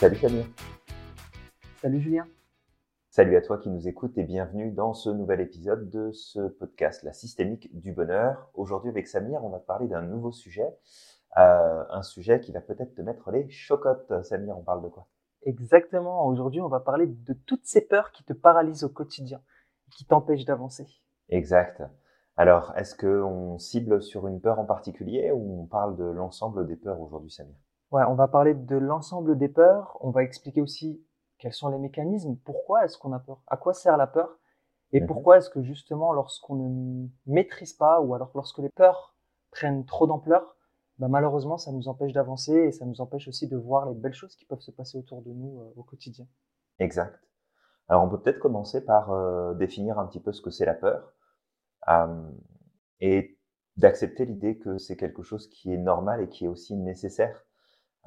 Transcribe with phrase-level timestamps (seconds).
[0.00, 0.46] Salut Samir.
[1.82, 2.26] Salut Julien.
[3.10, 7.02] Salut à toi qui nous écoutes et bienvenue dans ce nouvel épisode de ce podcast,
[7.02, 8.48] La systémique du bonheur.
[8.54, 10.74] Aujourd'hui avec Samir, on va te parler d'un nouveau sujet,
[11.36, 14.22] euh, un sujet qui va peut-être te mettre les chocottes.
[14.22, 15.06] Samir, on parle de quoi?
[15.42, 16.26] Exactement.
[16.26, 19.42] Aujourd'hui, on va parler de toutes ces peurs qui te paralysent au quotidien,
[19.94, 20.86] qui t'empêchent d'avancer.
[21.28, 21.82] Exact.
[22.38, 26.76] Alors, est-ce qu'on cible sur une peur en particulier ou on parle de l'ensemble des
[26.76, 27.56] peurs aujourd'hui, Samir?
[27.90, 29.96] Ouais, on va parler de l'ensemble des peurs.
[30.00, 31.02] On va expliquer aussi
[31.38, 34.38] quels sont les mécanismes, pourquoi est-ce qu'on a peur, à quoi sert la peur,
[34.92, 35.06] et Mhm.
[35.06, 39.14] pourquoi est-ce que justement lorsqu'on ne maîtrise pas ou alors lorsque les peurs
[39.50, 40.56] prennent trop d'ampleur,
[40.98, 44.14] bah malheureusement ça nous empêche d'avancer et ça nous empêche aussi de voir les belles
[44.14, 46.26] choses qui peuvent se passer autour de nous euh, au quotidien.
[46.80, 47.16] Exact.
[47.88, 50.74] Alors, on peut peut-être commencer par euh, définir un petit peu ce que c'est la
[50.74, 51.12] peur
[51.88, 52.30] euh,
[53.00, 53.38] et
[53.76, 57.44] d'accepter l'idée que c'est quelque chose qui est normal et qui est aussi nécessaire.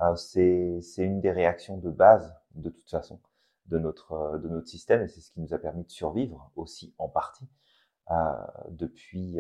[0.02, 3.22] Euh, c'est une des réactions de base, de toute façon,
[3.68, 6.52] de notre, euh, de notre système et c'est ce qui nous a permis de survivre
[6.56, 7.48] aussi en partie
[8.12, 8.16] euh,
[8.70, 9.38] depuis,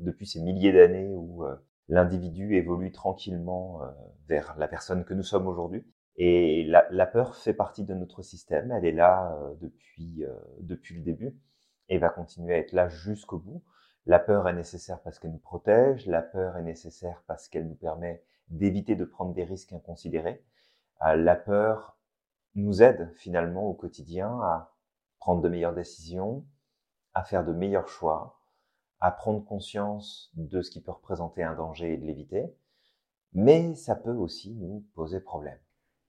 [0.00, 1.44] depuis ces milliers d'années où
[1.88, 3.80] l'individu évolue tranquillement
[4.26, 5.84] vers la personne que nous sommes aujourd'hui.
[6.16, 10.24] Et la, la, peur fait partie de notre système, elle est là depuis,
[10.60, 11.36] depuis le début
[11.88, 13.62] et va continuer à être là jusqu'au bout.
[14.06, 17.74] La peur est nécessaire parce qu'elle nous protège, la peur est nécessaire parce qu'elle nous
[17.74, 20.44] permet d'éviter de prendre des risques inconsidérés.
[21.04, 21.98] Euh, la peur
[22.54, 24.74] nous aide finalement au quotidien à
[25.18, 26.44] prendre de meilleures décisions,
[27.14, 28.38] à faire de meilleurs choix,
[29.00, 32.54] à prendre conscience de ce qui peut représenter un danger et de l'éviter.
[33.32, 35.58] Mais ça peut aussi nous poser problème.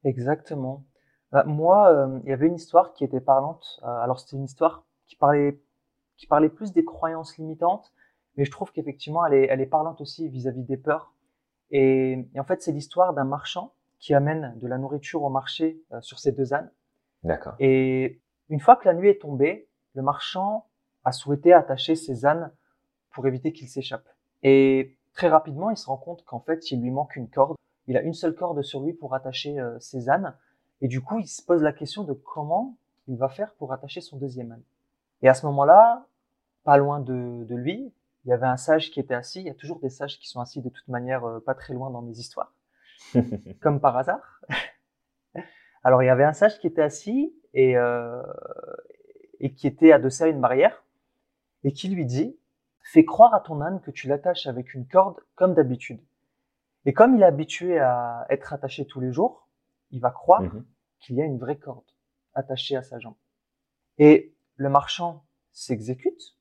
[0.04, 0.86] Exactement.
[1.32, 3.80] Bah, moi, euh, il y avait une histoire qui était parlante.
[3.84, 5.60] Euh, alors c'était une histoire qui parlait,
[6.18, 7.92] qui parlait plus des croyances limitantes,
[8.38, 11.15] mais je trouve qu'effectivement elle est, elle est parlante aussi vis-à-vis des peurs.
[11.72, 15.82] Et, et en fait, c'est l'histoire d'un marchand qui amène de la nourriture au marché
[15.92, 16.72] euh, sur ses deux ânes.
[17.24, 17.56] D'accord.
[17.60, 20.68] Et une fois que la nuit est tombée, le marchand
[21.04, 22.52] a souhaité attacher ses ânes
[23.12, 24.14] pour éviter qu'ils s'échappent.
[24.44, 27.56] Et très rapidement, il se rend compte qu'en fait, il lui manque une corde.
[27.88, 30.36] Il a une seule corde sur lui pour attacher euh, ses ânes.
[30.82, 32.76] Et du coup, il se pose la question de comment
[33.08, 34.64] il va faire pour attacher son deuxième âne.
[35.22, 36.06] Et à ce moment-là,
[36.64, 37.94] pas loin de, de lui,
[38.26, 39.40] il y avait un sage qui était assis.
[39.42, 41.74] Il y a toujours des sages qui sont assis de toute manière euh, pas très
[41.74, 42.54] loin dans mes histoires,
[43.62, 44.42] comme par hasard.
[45.84, 48.22] Alors il y avait un sage qui était assis et, euh,
[49.40, 50.84] et qui était adossé à une barrière
[51.64, 52.38] et qui lui dit
[52.88, 56.00] Fais croire à ton âne que tu l'attaches avec une corde comme d'habitude.
[56.86, 59.48] Et comme il est habitué à être attaché tous les jours,
[59.90, 60.66] il va croire Mhm.
[61.00, 61.84] qu'il y a une vraie corde
[62.36, 63.16] attachée à sa jambe.
[63.98, 66.35] Et le marchand s'exécute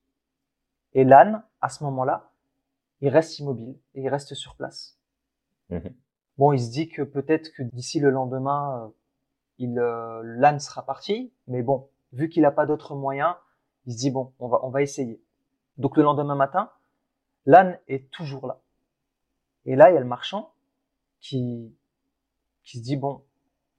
[0.94, 2.30] et l'âne, à ce moment-là,
[3.00, 4.98] il reste immobile et il reste sur place.
[5.70, 5.94] Mhm.
[6.38, 8.88] Bon, il se dit que peut-être que d'ici le lendemain, euh,
[9.58, 13.36] il euh, l'âne sera parti, mais bon, vu qu'il n'a pas d'autre moyen,
[13.86, 15.22] il se dit bon, on va on va essayer.
[15.76, 16.70] Donc le lendemain matin,
[17.46, 18.60] l'âne est toujours là.
[19.66, 20.52] Et là, il y a le marchand
[21.20, 21.76] qui
[22.62, 23.22] qui se dit bon,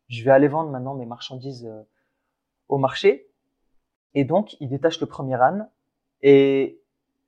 [0.08, 1.84] je vais aller vendre maintenant mes marchandises euh,
[2.68, 3.30] au marché.
[4.14, 5.70] Et donc, il détache le premier âne
[6.22, 6.82] et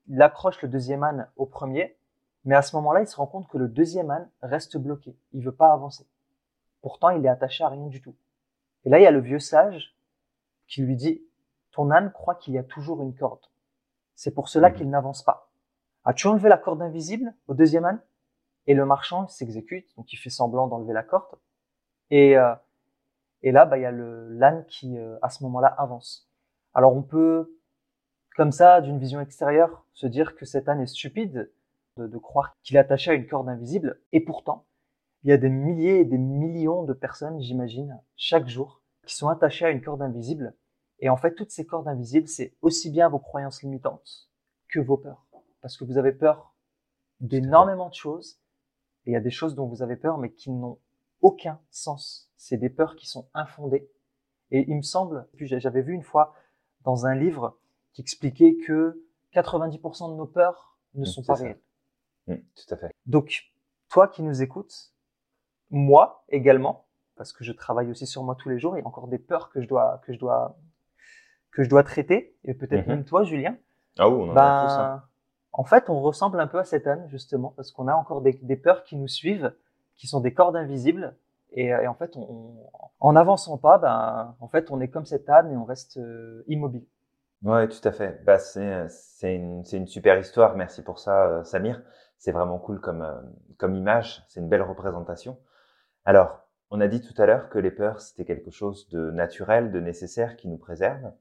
[0.08, 1.98] il accroche le deuxième âne au premier.
[2.46, 5.18] Mais à ce moment-là, il se rend compte que le deuxième âne reste bloqué.
[5.34, 6.08] Il veut pas avancer.
[6.82, 8.16] Pourtant, il est attaché à rien du tout.
[8.86, 9.98] Et là, il y a le vieux sage
[10.68, 11.22] qui lui dit,
[11.72, 13.46] ton âne croit qu'il y a toujours une corde.
[14.16, 15.50] C'est pour cela qu'il n'avance pas.
[16.06, 18.02] As-tu enlevé la corde invisible au deuxième âne?
[18.66, 21.38] Et le marchand s'exécute, donc il fait semblant d'enlever la corde.
[22.10, 22.54] Et, euh,
[23.42, 26.30] et là, bah, il y a le l'âne qui, euh, à ce moment-là, avance.
[26.74, 27.57] Alors on peut,
[28.38, 31.52] comme ça, d'une vision extérieure, se dire que cet âne est stupide
[31.98, 34.00] de, de croire qu'il est attaché à une corde invisible.
[34.12, 34.68] Et pourtant,
[35.24, 39.28] il y a des milliers et des millions de personnes, j'imagine, chaque jour, qui sont
[39.28, 40.54] attachées à une corde invisible.
[41.00, 44.30] Et en fait, toutes ces cordes invisibles, c'est aussi bien vos croyances limitantes
[44.70, 45.26] que vos peurs.
[45.62, 46.54] Parce que vous avez peur
[47.20, 48.40] d'énormément de choses.
[49.06, 50.78] Et il y a des choses dont vous avez peur, mais qui n'ont
[51.22, 52.30] aucun sens.
[52.38, 53.90] C'est des peurs qui sont infondées.
[54.52, 56.36] Et il me semble, puis j'avais vu une fois
[56.84, 57.58] dans un livre
[57.98, 59.04] qui expliquait que
[59.34, 61.44] 90% de nos peurs ne Mm, sont pas ça.
[61.46, 61.60] réelles.
[62.28, 62.92] Mm, tout à fait.
[63.08, 63.52] Donc,
[63.90, 64.94] toi qui nous écoutes,
[65.72, 66.86] moi également,
[67.16, 69.18] parce que je travaille aussi sur moi tous les jours, il y a encore des
[69.18, 70.60] peurs que je dois, que je dois,
[71.52, 72.98] que je dois traiter, et peut-être Mhm.
[72.98, 73.58] même toi, Julien.
[73.98, 74.80] Ah oui, on en a Ben, tous.
[74.80, 75.04] hein.
[75.54, 78.34] en fait, on ressemble un peu à cet âne, justement, parce qu'on a encore des,
[78.34, 79.56] des peurs qui nous suivent,
[79.96, 81.18] qui sont des cordes invisibles,
[81.54, 85.06] et, et en fait, on, on- en n'avançant pas, ben, en fait, on est comme
[85.06, 86.86] cet âne et on reste euh, immobile.
[87.44, 88.24] Ouais, tout à fait.
[88.26, 90.56] Bah, c'est, c'est une, c'est une super histoire.
[90.56, 91.82] Merci pour ça, euh, Samir.
[92.18, 93.22] C'est vraiment cool comme, euh,
[93.58, 94.24] comme image.
[94.28, 95.40] C'est une belle représentation.
[96.06, 96.42] Alors,
[96.72, 99.80] on a dit tout à l'heure que les peurs, c'était quelque chose de naturel, de
[99.80, 101.12] nécessaire, qui nous préserve.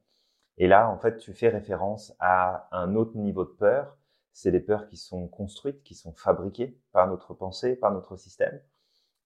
[0.58, 3.98] Et là, en fait, tu fais référence à un autre niveau de peur.
[4.32, 8.60] C'est les peurs qui sont construites, qui sont fabriquées par notre pensée, par notre système.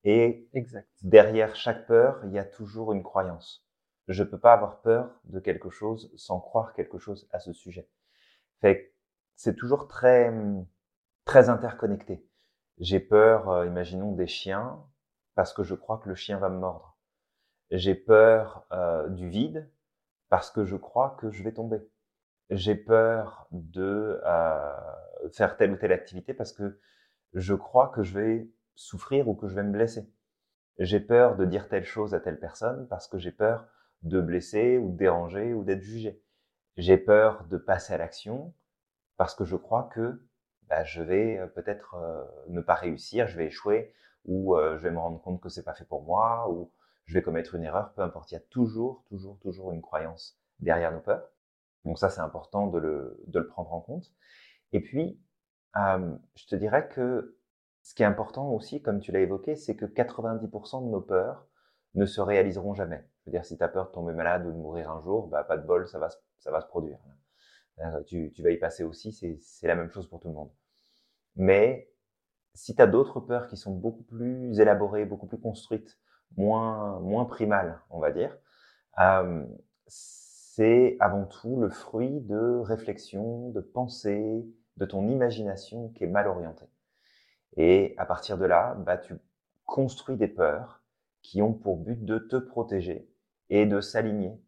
[0.04, 0.88] Et exact.
[1.02, 3.66] derrière chaque peur, il y a toujours une croyance.
[4.10, 7.88] Je peux pas avoir peur de quelque chose sans croire quelque chose à ce sujet.
[8.60, 8.92] Fait
[9.36, 10.34] c'est toujours très,
[11.24, 12.26] très interconnecté.
[12.78, 14.84] J'ai peur, euh, imaginons, des chiens
[15.36, 16.98] parce que je crois que le chien va me mordre.
[17.70, 19.70] J'ai peur euh, du vide
[20.28, 21.78] parce que je crois que je vais tomber.
[22.50, 26.80] J'ai peur de euh, faire telle ou telle activité parce que
[27.32, 30.12] je crois que je vais souffrir ou que je vais me blesser.
[30.80, 33.68] J'ai peur de dire telle chose à telle personne parce que j'ai peur
[34.02, 36.22] de blesser ou de déranger ou d'être jugé.
[36.76, 38.54] J'ai peur de passer à l'action
[39.16, 40.22] parce que je crois que
[40.68, 43.92] bah, je vais euh, peut-être euh, ne pas réussir, je vais échouer
[44.24, 46.72] ou euh, je vais me rendre compte que c'est pas fait pour moi ou
[47.06, 48.30] je vais commettre une erreur, peu importe.
[48.30, 51.28] Il y a toujours, toujours, toujours une croyance derrière nos peurs.
[51.84, 54.12] Donc ça, c'est important de le, de le prendre en compte.
[54.72, 55.20] Et puis,
[55.74, 57.36] je te dirais que
[57.82, 61.46] ce qui est important aussi, comme tu l'as évoqué, c'est que 90% de nos peurs
[61.94, 63.04] ne se réaliseront jamais.
[63.20, 65.28] Je veux dire, si tu as peur de tomber malade ou de mourir un jour,
[65.28, 66.08] bah, pas de bol, ça va,
[66.38, 66.98] ça va se produire.
[67.80, 70.50] Euh, tu, tu vas y passer aussi, c'est la même chose pour tout le monde.
[71.36, 71.90] Mais
[72.54, 75.98] si tu as d'autres peurs qui sont beaucoup plus élaborées, beaucoup plus construites,
[76.36, 78.36] moins, moins primales, on va dire,
[79.00, 79.44] euh,
[79.86, 84.44] c'est avant tout le fruit de réflexion, de pensée,
[84.76, 86.68] de ton imagination qui est mal orientée.
[87.56, 89.14] Et à partir de là, bah, tu
[89.64, 90.79] construis des peurs
[91.22, 93.10] qui ont pour but de te protéger
[93.48, 94.40] et de s'aligner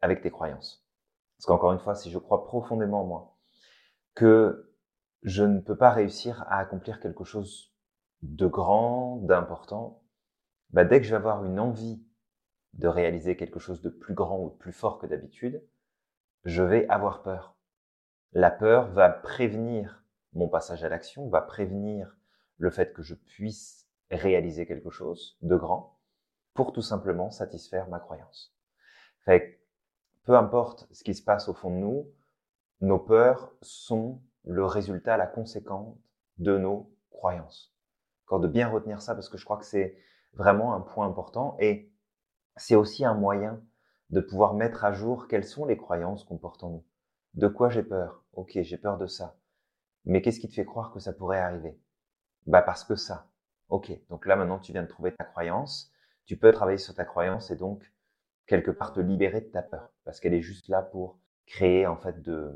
[0.00, 0.86] avec tes croyances.
[1.36, 3.38] Parce qu'encore une fois, si je crois profondément en moi
[4.14, 4.72] que
[5.22, 7.72] je ne peux pas réussir à accomplir quelque chose
[8.22, 10.02] de grand, d'important,
[10.70, 12.04] bah dès que je vais avoir une envie
[12.74, 15.62] de réaliser quelque chose de plus grand ou de plus fort que d'habitude,
[16.44, 17.56] je vais avoir peur.
[18.32, 22.16] La peur va prévenir mon passage à l'action, va prévenir
[22.56, 25.98] le fait que je puisse réaliser quelque chose de grand
[26.54, 28.54] pour tout simplement satisfaire ma croyance.
[29.24, 29.60] Fait
[30.24, 32.06] peu importe ce qui se passe au fond de nous,
[32.80, 35.96] nos peurs sont le résultat, la conséquence
[36.38, 37.74] de nos croyances.
[38.26, 39.96] Encore de bien retenir ça parce que je crois que c'est
[40.34, 41.92] vraiment un point important et
[42.56, 43.62] c'est aussi un moyen
[44.10, 46.84] de pouvoir mettre à jour quelles sont les croyances qu'on porte en nous.
[47.34, 48.24] De quoi j'ai peur?
[48.34, 49.36] Ok, j'ai peur de ça.
[50.04, 51.78] Mais qu'est-ce qui te fait croire que ça pourrait arriver?
[52.46, 53.28] Bah parce que ça.
[53.68, 55.91] Ok, donc là maintenant tu viens de trouver ta croyance,
[56.26, 57.92] tu peux travailler sur ta croyance et donc
[58.46, 61.96] quelque part te libérer de ta peur parce qu'elle est juste là pour créer en
[61.96, 62.54] fait de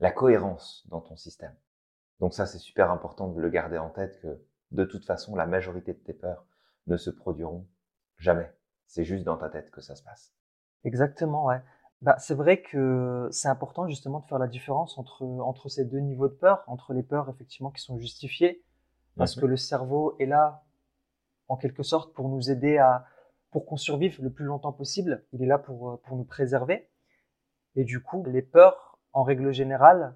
[0.00, 1.54] la cohérence dans ton système.
[2.20, 4.42] Donc ça, c'est super important de le garder en tête que
[4.72, 6.44] de toute façon, la majorité de tes peurs
[6.86, 7.66] ne se produiront
[8.18, 8.52] jamais.
[8.86, 10.34] C'est juste dans ta tête que ça se passe.
[10.84, 11.60] Exactement, ouais.
[12.02, 15.98] Bah, c'est vrai que c'est important justement de faire la différence entre, entre ces deux
[15.98, 18.64] niveaux de peur, entre les peurs effectivement qui sont justifiées,
[19.16, 19.42] parce mhm.
[19.42, 20.64] que le cerveau est là
[21.50, 23.04] en quelque sorte pour nous aider à,
[23.50, 25.24] pour qu'on survive le plus longtemps possible.
[25.32, 26.88] Il est là pour, pour nous préserver.
[27.76, 30.14] Et du coup, les peurs en règle générale,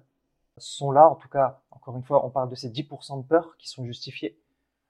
[0.57, 3.57] sont là, en tout cas, encore une fois, on parle de ces 10% de peurs
[3.57, 4.39] qui sont justifiées,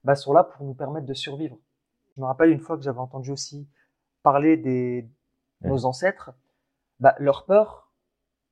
[0.04, 1.58] bah, sont là pour nous permettre de survivre.
[2.16, 3.68] Je me rappelle une fois que j'avais entendu aussi
[4.24, 5.10] parler des
[5.62, 6.32] nos ancêtres,
[7.00, 7.92] bah, leur peur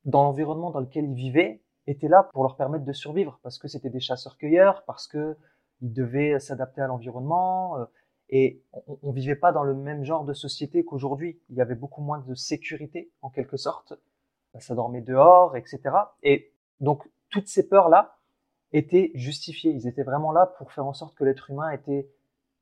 [0.05, 3.67] dans l'environnement dans lequel ils vivaient était là pour leur permettre de survivre parce que
[3.67, 5.37] c'était des chasseurs-cueilleurs, parce que
[5.81, 7.85] ils devaient s'adapter à l'environnement euh,
[8.29, 11.39] et on, on vivait pas dans le même genre de société qu'aujourd'hui.
[11.49, 13.93] Il y avait beaucoup moins de sécurité en quelque sorte
[14.59, 15.81] ça dormait dehors, etc.
[16.21, 18.17] Et donc toutes ces peurs-là
[18.71, 19.71] étaient justifiées.
[19.71, 22.09] Ils étaient vraiment là pour faire en sorte que l'être humain était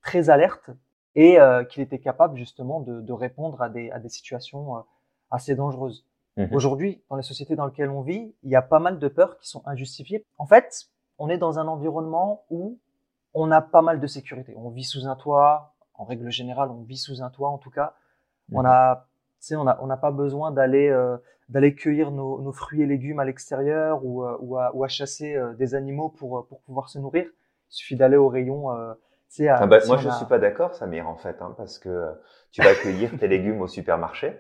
[0.01, 0.69] très alerte
[1.15, 4.81] et euh, qu'il était capable justement de, de répondre à des, à des situations euh,
[5.29, 6.05] assez dangereuses.
[6.37, 9.07] Mmh Aujourd'hui, dans les sociétés dans lesquelles on vit, il y a pas mal de
[9.09, 10.25] peurs qui sont injustifiées.
[10.37, 10.87] En fait,
[11.17, 12.79] on est dans un environnement où
[13.33, 14.53] on a pas mal de sécurité.
[14.57, 17.71] On vit sous un toit, en règle générale, on vit sous un toit en tout
[17.71, 17.95] cas.
[18.51, 19.07] On mmh a
[19.41, 21.17] sais, on n'a on pas besoin d'aller euh,
[21.49, 24.87] d'aller cueillir nos, nos, fruits et légumes à l'extérieur ou, euh, ou, à, ou, à,
[24.87, 27.25] chasser euh, des animaux pour, pour pouvoir se nourrir.
[27.25, 28.71] Il suffit d'aller au rayon.
[28.71, 28.93] Euh,
[29.47, 32.13] ah bah, moi, je suis pas d'accord, Samir, en fait, hein, parce que
[32.51, 34.37] tu vas cueillir tes légumes au supermarché,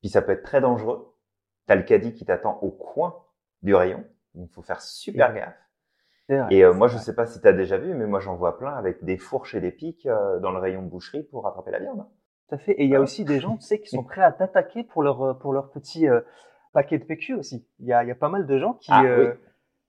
[0.00, 1.14] puis ça peut être très dangereux.
[1.66, 3.24] T'as le caddie qui t'attend au coin
[3.62, 5.56] du rayon, donc faut faire super gaffe.
[6.28, 8.74] Et moi, je sais pas si tu as déjà vu, mais moi j'en vois plein
[8.74, 12.06] avec des fourches et des pics dans le rayon de boucherie pour attraper la viande.
[12.48, 12.72] Tout à fait.
[12.72, 15.02] Et il y a aussi des gens, tu sais, qui sont prêts à t'attaquer pour
[15.02, 16.20] leur euh, pour leur petit euh,
[16.72, 17.66] paquet de PQ aussi.
[17.80, 18.90] Il y a, y a pas mal de gens qui.
[18.92, 19.38] Ah, euh, oui.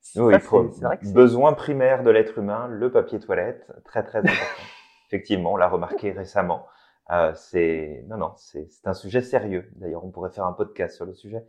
[0.01, 4.35] c'est vrai que besoin primaire de l'être humain, le papier toilette, très très important.
[5.07, 6.65] Effectivement, on l'a remarqué récemment.
[7.11, 9.69] Euh, c'est non, non, c'est un sujet sérieux.
[9.75, 11.45] D'ailleurs, on pourrait faire un podcast sur le sujet.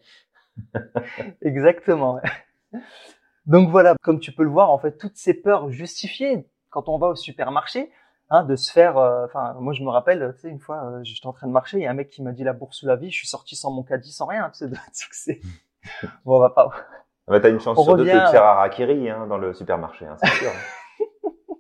[1.43, 2.21] Exactement.
[3.49, 6.99] Donc voilà, comme tu peux le voir, en fait, toutes ces peurs justifiées quand on
[6.99, 7.91] va au supermarché,
[8.31, 8.97] hein, de se faire.
[8.99, 11.53] euh, Enfin, moi je me rappelle, tu sais, une fois, euh, j'étais en train de
[11.53, 13.17] marcher, il y a un mec qui m'a dit la bourse ou la vie, je
[13.17, 14.51] suis sorti sans mon caddie, sans rien.
[14.55, 14.69] Tu
[15.13, 15.41] sais.
[16.27, 16.69] Bon, on va pas.
[17.27, 19.39] Ah bah, t'as une chance On sur deux de revient- te faire harakiri hein, dans
[19.39, 20.51] le supermarché, hein, c'est sûr.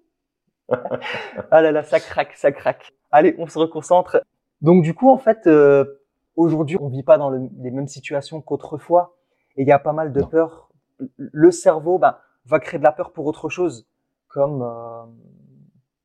[1.50, 2.92] Ah là là, ça craque, ça craque.
[3.10, 4.20] Allez, on se reconcentre.
[4.60, 6.02] Donc du coup, en fait, euh,
[6.36, 9.16] aujourd'hui, on vit pas dans le- les mêmes situations qu'autrefois,
[9.56, 10.67] et il y a pas mal de peurs.
[11.16, 13.86] Le cerveau, ben, va créer de la peur pour autre chose,
[14.28, 15.04] comme euh,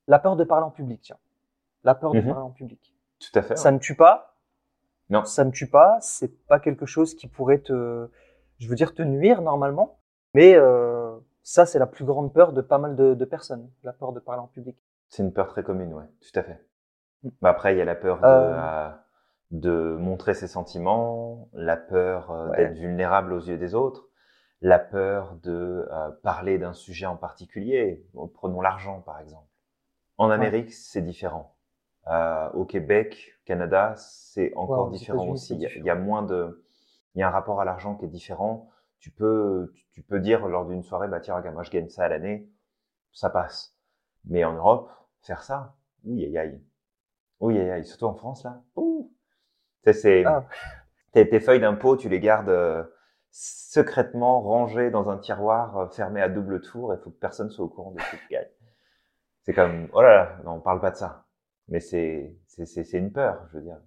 [0.06, 1.00] la peur de parler en public.
[1.02, 1.16] Tiens,
[1.84, 2.26] la peur de Mhm.
[2.28, 2.94] parler en public.
[3.18, 3.56] Tout à fait.
[3.56, 4.36] Ça ne tue pas.
[5.10, 5.24] Non.
[5.24, 5.98] Ça ne tue pas.
[6.00, 8.08] C'est pas quelque chose qui pourrait te,
[8.58, 9.98] je veux dire, te nuire normalement.
[10.34, 13.92] Mais euh, ça, c'est la plus grande peur de pas mal de, de personnes, la
[13.92, 14.76] peur de parler en public.
[15.08, 16.60] C'est une peur très commune, ouais, tout à fait.
[17.22, 17.28] Mm.
[17.42, 18.90] Mais après, il y a la peur de, Euh.
[19.50, 22.56] de montrer ses sentiments, la peur Ouais.
[22.56, 24.08] d'être vulnérable aux yeux des autres,
[24.64, 28.02] la peur de euh, parler d'un sujet en particulier.
[28.32, 29.46] Prenons l'argent, par exemple.
[30.16, 31.54] En Amérique, c'est différent.
[32.06, 35.54] Euh, au Québec, Canada, c'est encore différent aussi.
[35.54, 36.64] Il y, a, y moins de,
[37.14, 38.70] il y a un rapport à l'argent qui est différent.
[39.00, 41.90] Tu peux, tu, tu peux dire lors d'une soirée, bah tiens, regarde, moi je gagne
[41.90, 42.48] ça à l'année,
[43.12, 43.76] ça passe.
[44.24, 44.90] Mais en Europe,
[45.20, 46.64] faire ça, oui, aïe, aïe.
[47.40, 47.84] Oui, aïe, aïe.
[47.84, 48.62] Surtout en France, là.
[48.76, 49.12] Ouh.
[49.84, 50.46] Tu sais, c'est, Ah.
[51.12, 52.82] tes, tes feuilles d'impôt, tu les gardes euh,
[53.36, 57.64] secrètement rangées dans un tiroir euh, fermé à double tour et faut que personne soit
[57.64, 58.46] au courant de ce que tu gagnes.
[59.42, 61.26] C'est comme, oh là là, non, on parle pas de ça.
[61.66, 63.80] Mais c'est, c'est, c'est, une peur, je veux dire.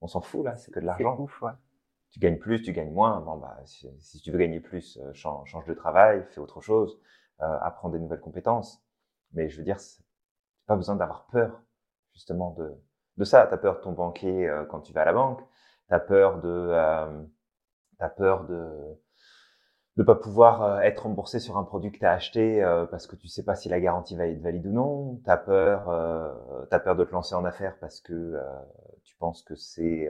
[0.00, 1.52] On s'en fout, là, c'est que de l'argent C'est ouf, ouais.
[2.10, 3.20] tu gagnes plus, tu gagnes moins.
[3.20, 6.62] Bon, bah, si, si tu veux gagner plus, euh, change, change de travail, fais autre
[6.62, 6.98] chose,
[7.42, 8.82] euh, apprends des nouvelles compétences.
[9.32, 10.02] Mais je veux dire, c'est
[10.66, 11.60] pas besoin d'avoir peur,
[12.14, 12.74] justement, de,
[13.18, 13.46] de ça.
[13.46, 15.42] T'as peur de ton banquier euh, quand tu vas à la banque.
[15.88, 17.28] T'as peur de,
[17.98, 18.68] t'as peur de,
[19.96, 23.16] de pas pouvoir euh, être remboursé sur un produit que t'as acheté euh, parce que
[23.16, 25.20] tu sais pas si la garantie va être valide ou non.
[25.24, 26.32] T'as peur, euh,
[26.84, 28.42] peur de te lancer en affaires parce que euh,
[29.04, 30.08] tu penses que c'est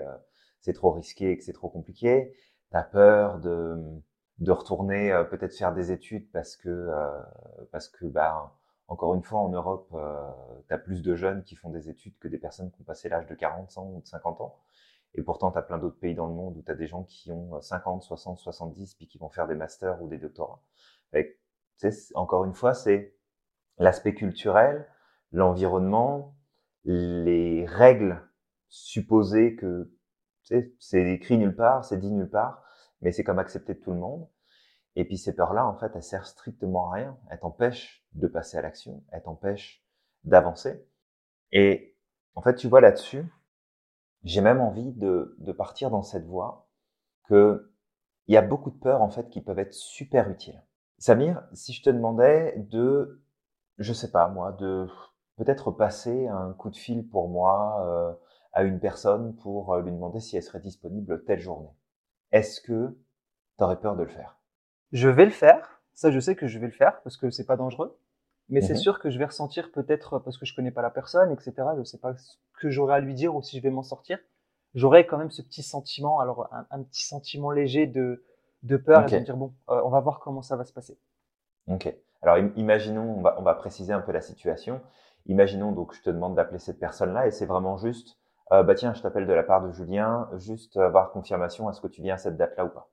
[0.60, 2.34] c'est trop risqué et que c'est trop compliqué.
[2.70, 3.76] T'as peur de
[4.38, 6.90] de retourner peut-être faire des études parce que
[7.72, 8.54] parce que bah
[8.88, 10.30] encore une fois en Europe euh,
[10.68, 13.26] t'as plus de jeunes qui font des études que des personnes qui ont passé l'âge
[13.26, 14.56] de 40, 100 ou de 50 ans.
[15.14, 17.04] Et pourtant, tu as plein d'autres pays dans le monde où tu as des gens
[17.04, 20.62] qui ont 50, 60, 70, puis qui vont faire des masters ou des doctorats.
[21.10, 21.38] Fait
[22.14, 23.16] encore une fois, c'est
[23.78, 24.86] l'aspect culturel,
[25.32, 26.36] l'environnement,
[26.84, 28.20] les règles
[28.68, 29.92] supposées que
[30.42, 32.62] c'est écrit nulle part, c'est dit nulle part,
[33.00, 34.28] mais c'est comme accepté de tout le monde.
[34.96, 37.18] Et puis ces peurs-là, en fait, elles servent strictement à rien.
[37.30, 39.84] Elles t'empêchent de passer à l'action, elles t'empêchent
[40.24, 40.84] d'avancer.
[41.52, 41.96] Et
[42.34, 43.24] en fait, tu vois là-dessus,
[44.24, 46.68] j'ai même envie de, de partir dans cette voie
[47.24, 47.72] que
[48.26, 50.62] il y a beaucoup de peurs en fait qui peuvent être super utiles.
[50.98, 53.22] Samir, si je te demandais de,
[53.78, 54.86] je sais pas moi, de
[55.36, 58.12] peut-être passer un coup de fil pour moi euh,
[58.52, 61.70] à une personne pour euh, lui demander si elle serait disponible telle journée,
[62.32, 62.98] est-ce que
[63.56, 64.40] tu aurais peur de le faire?
[64.92, 65.82] Je vais le faire.
[65.94, 67.98] Ça, je sais que je vais le faire parce que c'est pas dangereux.
[68.50, 68.76] Mais c'est Mhm.
[68.76, 71.76] sûr que je vais ressentir peut-être parce que je connais pas la personne, etc.
[71.78, 74.18] Je sais pas ce que j'aurai à lui dire ou si je vais m'en sortir.
[74.74, 78.24] J'aurai quand même ce petit sentiment, alors un, un petit sentiment léger de,
[78.62, 80.72] de peur et de me dire bon, euh, on va voir comment ça va se
[80.72, 80.98] passer.
[81.68, 81.94] Ok.
[82.22, 84.80] Alors im- imaginons, on va, on va préciser un peu la situation.
[85.26, 88.18] Imaginons donc je te demande d'appeler cette personne-là et c'est vraiment juste,
[88.52, 91.86] euh, bah tiens, je t'appelle de la part de Julien, juste avoir confirmation, est-ce que
[91.88, 92.90] tu viens à cette date-là ou pas?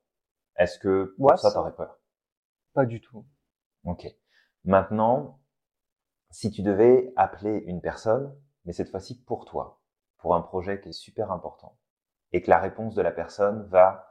[0.58, 2.00] Est-ce que pour Ouais, ça, ça- t'aurais peur?
[2.74, 3.26] Pas du tout.
[3.86, 4.06] Ok.
[4.66, 5.40] Maintenant,
[6.36, 9.80] si tu devais appeler une personne, mais cette fois-ci pour toi,
[10.18, 11.78] pour un projet qui est super important,
[12.34, 14.10] et que la réponse de la personne va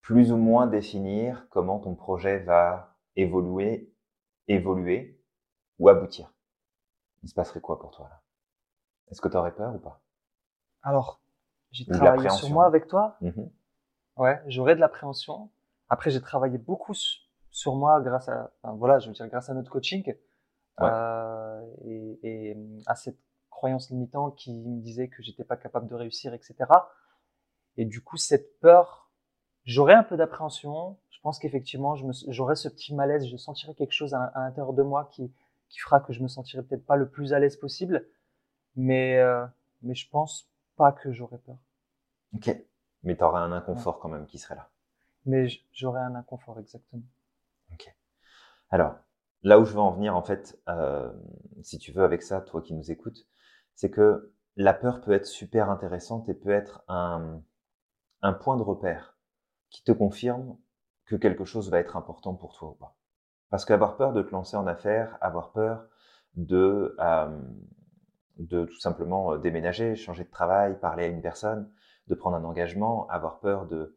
[0.00, 3.92] plus ou moins définir comment ton projet va évoluer,
[4.48, 5.20] évoluer
[5.78, 6.32] ou aboutir.
[7.22, 8.22] Il se passerait quoi pour toi là?
[9.10, 10.02] Est-ce que tu aurais peur ou pas?
[10.82, 11.20] Alors,
[11.72, 13.18] j'ai travaillé sur moi avec toi?
[13.20, 13.50] Mhm.
[14.16, 15.50] Ouais, j'aurais de l'appréhension.
[15.88, 19.48] Après, j'ai travaillé beaucoup su- sur moi grâce à, enfin, voilà, je veux dire grâce
[19.50, 20.14] à notre coaching
[20.80, 22.56] euh, et, et
[22.86, 23.18] à cette
[23.50, 26.54] croyance limitante qui me disait que j'étais pas capable de réussir, etc.
[27.76, 29.10] Et du coup, cette peur,
[29.64, 30.98] j'aurais un peu d'appréhension.
[31.10, 31.96] Je pense qu'effectivement,
[32.28, 35.32] j'aurais ce petit malaise, je sentirais quelque chose à, à l'intérieur de moi qui,
[35.68, 38.06] qui fera que je me sentirai peut-être pas le plus à l'aise possible,
[38.76, 39.46] mais euh,
[39.82, 41.56] mais je pense pas que j'aurais peur.
[42.34, 42.50] Ok.
[43.02, 44.68] Mais tu aurais un inconfort quand même qui serait là.
[45.24, 47.02] Mais j'aurais un inconfort exactement.
[48.70, 48.96] Alors,
[49.42, 51.12] là où je veux en venir, en fait, euh,
[51.62, 53.26] si tu veux, avec ça, toi qui nous écoutes,
[53.74, 57.42] c'est que la peur peut être super intéressante et peut être un,
[58.40, 59.16] point de repère
[59.70, 60.58] qui te confirme
[61.04, 62.96] que quelque chose va être important pour toi ou pas.
[63.50, 65.86] Parce qu'avoir peur de te lancer en affaires, avoir peur
[66.34, 67.40] de, euh,
[68.38, 71.70] de tout simplement euh, déménager, changer de travail, parler à une personne,
[72.08, 73.96] de prendre un engagement, avoir peur de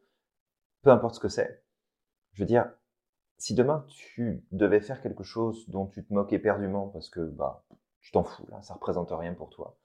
[0.84, 1.64] peu importe ce que c'est.
[2.34, 2.72] Je veux dire,
[3.40, 7.66] si demain tu devais faire quelque chose dont tu te moques éperdument parce que bah
[8.02, 9.78] tu t'en fous là, ça représente rien pour toi,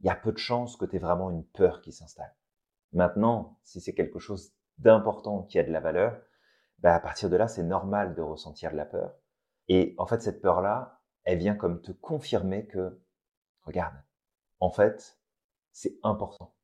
[0.00, 2.34] il y a peu de chances que tu aies vraiment une peur qui s'installe.
[2.92, 6.20] Maintenant, si c'est quelque chose d'important qui a de la valeur,
[6.78, 9.14] bah à partir de là, c'est normal de ressentir de la peur.
[9.68, 13.00] Et en fait, cette peur-là, elle vient comme te confirmer que,
[13.62, 13.96] regarde,
[14.60, 15.18] en fait,
[15.72, 16.54] c'est important.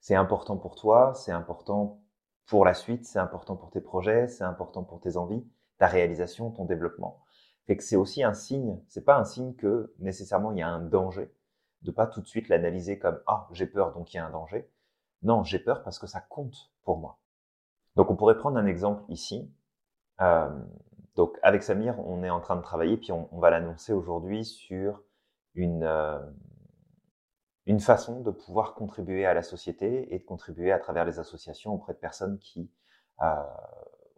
[0.00, 2.01] C'est important pour toi, c'est important
[2.46, 5.44] pour la suite, c'est important pour tes projets, c'est important pour tes envies,
[5.78, 7.22] ta réalisation, ton développement.
[7.66, 10.68] Fait que c'est aussi un signe, c'est pas un signe que nécessairement il y a
[10.68, 11.32] un danger,
[11.82, 14.30] de pas tout de suite l'analyser comme ah j'ai peur donc il y a un
[14.30, 14.68] danger.
[15.22, 17.18] Non, j'ai peur parce que ça compte pour moi.
[17.96, 19.52] Donc on pourrait prendre un exemple ici.
[20.20, 20.50] Euh,
[21.14, 25.00] donc avec Samir, on est en train de travailler, puis on, va l'annoncer aujourd'hui sur
[25.54, 26.18] une, euh,
[27.66, 31.72] une façon de pouvoir contribuer à la société et de contribuer à travers les associations
[31.72, 32.70] auprès de personnes qui
[33.22, 33.26] euh,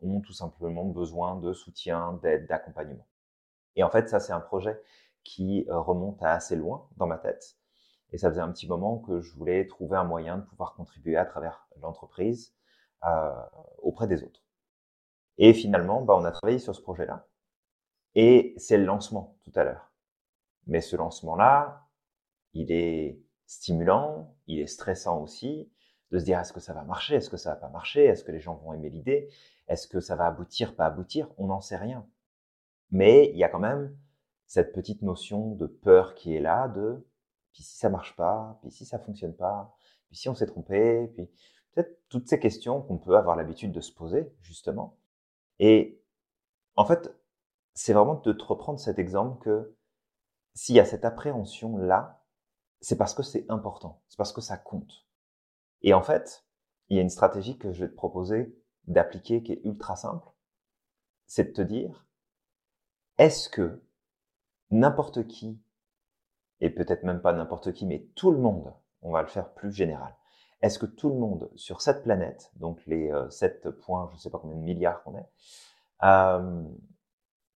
[0.02, 3.06] ont tout simplement besoin de soutien, d'aide, d'accompagnement.
[3.76, 4.80] Et en fait, ça, c'est un projet
[5.24, 7.56] qui euh, remonte à assez loin dans ma tête.
[8.12, 11.16] Et ça faisait un petit moment que je voulais trouver un moyen de pouvoir contribuer
[11.16, 12.54] à travers l'entreprise
[13.04, 13.32] euh,
[13.82, 14.42] auprès des autres.
[15.36, 17.26] Et finalement, bah, on a travaillé sur ce projet-là.
[18.14, 19.90] Et c'est le lancement tout à l'heure.
[20.66, 21.88] Mais ce lancement-là,
[22.52, 25.70] il est stimulant, il est stressant aussi,
[26.10, 28.24] de se dire est-ce que ça va marcher, est-ce que ça va pas marcher, est-ce
[28.24, 29.28] que les gens vont aimer l'idée,
[29.68, 32.06] est-ce que ça va aboutir, pas aboutir, on n'en sait rien.
[32.90, 33.96] Mais il y a quand même
[34.46, 37.06] cette petite notion de peur qui est là, de
[37.52, 39.76] puis si ça marche pas, puis si ça fonctionne pas,
[40.08, 41.30] puis si on s'est trompé, puis
[41.72, 44.96] peut-être toutes ces questions qu'on peut avoir l'habitude de se poser justement.
[45.60, 46.00] Et
[46.76, 47.14] en fait,
[47.74, 49.76] c'est vraiment de te reprendre cet exemple que
[50.54, 52.23] s'il y a cette appréhension là,
[52.84, 55.06] c'est parce que c'est important, c'est parce que ça compte.
[55.80, 56.44] Et en fait,
[56.88, 58.54] il y a une stratégie que je vais te proposer
[58.88, 60.28] d'appliquer qui est ultra simple,
[61.26, 62.06] c'est de te dire,
[63.16, 63.82] est-ce que
[64.70, 65.62] n'importe qui,
[66.60, 69.72] et peut-être même pas n'importe qui, mais tout le monde, on va le faire plus
[69.72, 70.14] général,
[70.60, 74.20] est-ce que tout le monde sur cette planète, donc les euh, 7 points, je ne
[74.20, 75.28] sais pas combien de milliards qu'on est,
[76.02, 76.68] euh,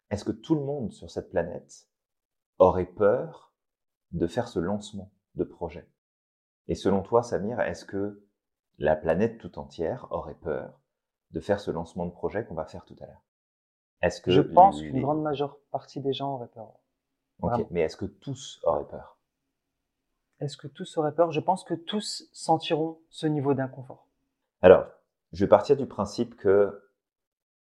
[0.09, 1.87] est-ce que tout le monde sur cette planète
[2.59, 3.53] aurait peur
[4.13, 5.11] de faire ce lancement?
[5.39, 5.89] De projet.
[6.67, 8.23] Et selon toi, Samir, est-ce que
[8.77, 10.81] la planète tout entière aurait peur
[11.31, 13.25] de faire ce lancement de projet qu'on va faire tout à l'heure?
[14.03, 16.73] Est-ce que je pense qu'une grande majeure partie des gens auraient peur.
[17.41, 19.19] Ok, mais est-ce que tous auraient peur?
[20.41, 21.33] Est-ce que tous auraient peur?
[21.33, 24.07] Je pense que tous sentiront ce niveau d'inconfort.
[24.61, 24.87] Alors,
[25.33, 26.91] je vais partir du principe que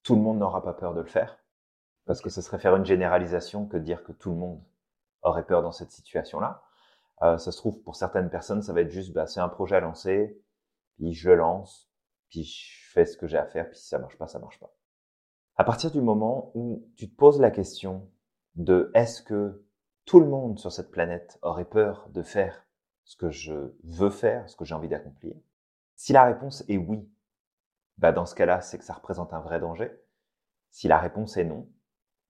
[0.03, 1.39] tout le monde n'aura pas peur de le faire,
[2.05, 4.61] parce que ce serait faire une généralisation que de dire que tout le monde
[5.21, 6.63] aurait peur dans cette situation-là.
[7.21, 9.75] Euh, ça se trouve, pour certaines personnes, ça va être juste, bah, c'est un projet
[9.75, 10.41] à lancer,
[10.97, 11.89] puis je le lance,
[12.29, 14.59] puis je fais ce que j'ai à faire, puis si ça marche pas, ça marche
[14.59, 14.75] pas.
[15.55, 18.09] À partir du moment où tu te poses la question
[18.55, 19.65] de est-ce que
[20.05, 22.65] tout le monde sur cette planète aurait peur de faire
[23.05, 25.35] ce que je veux faire, ce que j'ai envie d'accomplir,
[25.95, 27.09] si la réponse est oui,
[27.97, 29.91] bah dans ce cas-là, c'est que ça représente un vrai danger.
[30.71, 31.69] Si la réponse est non,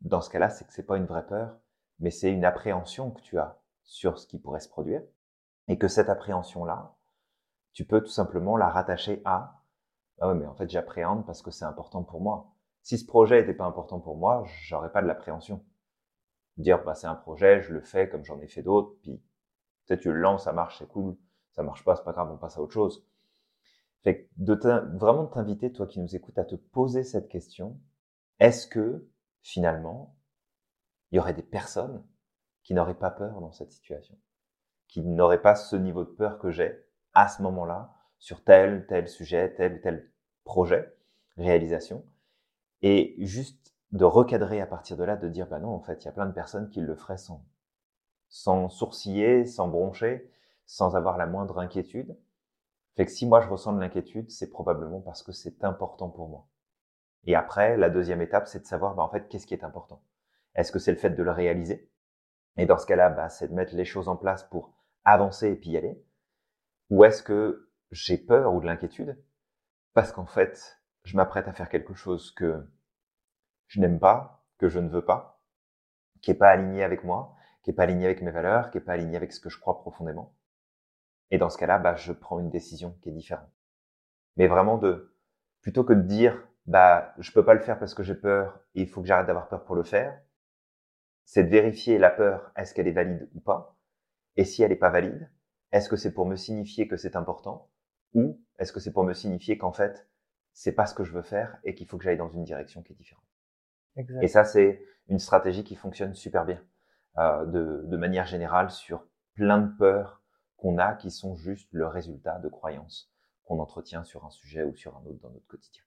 [0.02, 1.58] dans ce cas-là, c'est que c'est pas une vraie peur,
[2.00, 5.02] mais c'est une appréhension que tu as sur ce qui pourrait se produire,
[5.68, 6.96] et que cette appréhension-là,
[7.74, 9.62] tu peux tout simplement la rattacher à
[10.20, 12.54] ah oui, mais en fait j'appréhende parce que c'est important pour moi.
[12.84, 15.64] Si ce projet n'était pas important pour moi, j'aurais pas de l'appréhension.
[16.58, 19.22] Dire bah c'est un projet, je le fais comme j'en ai fait d'autres, puis
[19.86, 21.18] peut-être tu le lances, ça marche, c'est cool,
[21.52, 23.06] ça marche pas, c'est pas grave, on passe à autre chose.
[24.04, 24.54] Fait de
[24.98, 27.80] vraiment t'inviter, toi qui nous écoutes, à te poser cette question.
[28.40, 29.10] Est-ce que,
[29.42, 30.16] finalement,
[31.12, 32.06] il y aurait des personnes
[32.66, 34.18] qui n'aurait pas peur dans cette situation,
[34.88, 39.08] qui n'aurait pas ce niveau de peur que j'ai à ce moment-là sur tel, tel
[39.08, 40.12] sujet, tel ou tel
[40.44, 40.98] projet,
[41.38, 42.04] réalisation,
[42.82, 46.06] et juste de recadrer à partir de là, de dire, bah non, en fait, il
[46.06, 47.46] y a plein de personnes qui le feraient sans,
[48.30, 50.32] sans sourciller, sans broncher,
[50.66, 52.18] sans avoir la moindre inquiétude.
[52.96, 56.30] Fait que si moi je ressens de l'inquiétude, c'est probablement parce que c'est important pour
[56.30, 56.48] moi.
[57.26, 60.02] Et après, la deuxième étape, c'est de savoir, bah, en fait, qu'est-ce qui est important?
[60.56, 61.92] Est-ce que c'est le fait de le réaliser?
[62.58, 65.56] Et dans ce cas-là, bah, c'est de mettre les choses en place pour avancer et
[65.56, 66.02] puis y aller.
[66.90, 69.18] Ou est-ce que j'ai peur ou de l'inquiétude
[69.94, 72.68] parce qu'en fait, je m'apprête à faire quelque chose que
[73.68, 75.42] je n'aime pas, que je ne veux pas,
[76.22, 78.82] qui est pas aligné avec moi, qui est pas aligné avec mes valeurs, qui est
[78.82, 80.36] pas aligné avec ce que je crois profondément.
[81.32, 83.50] Et dans ce cas-là, bah, je prends une décision qui est différente.
[84.36, 85.16] Mais vraiment de,
[85.62, 88.90] plutôt que de dire, bah, je peux pas le faire parce que j'ai peur il
[88.90, 90.20] faut que j'arrête d'avoir peur pour le faire,
[91.26, 93.78] c'est de vérifier la peur, est-ce qu'elle est valide ou pas?
[94.38, 95.30] Et si elle n'est pas valide,
[95.72, 97.70] est-ce que c'est pour me signifier que c'est important?
[98.14, 100.08] Ou est-ce que c'est pour me signifier qu'en fait,
[100.54, 102.82] c'est pas ce que je veux faire et qu'il faut que j'aille dans une direction
[102.82, 103.26] qui est différente?
[104.22, 106.62] Et ça, c'est une stratégie qui fonctionne super bien,
[107.18, 110.22] euh, de, de manière générale sur plein de peurs
[110.58, 113.12] qu'on a qui sont juste le résultat de croyances
[113.44, 115.84] qu'on entretient sur un sujet ou sur un autre dans notre quotidien.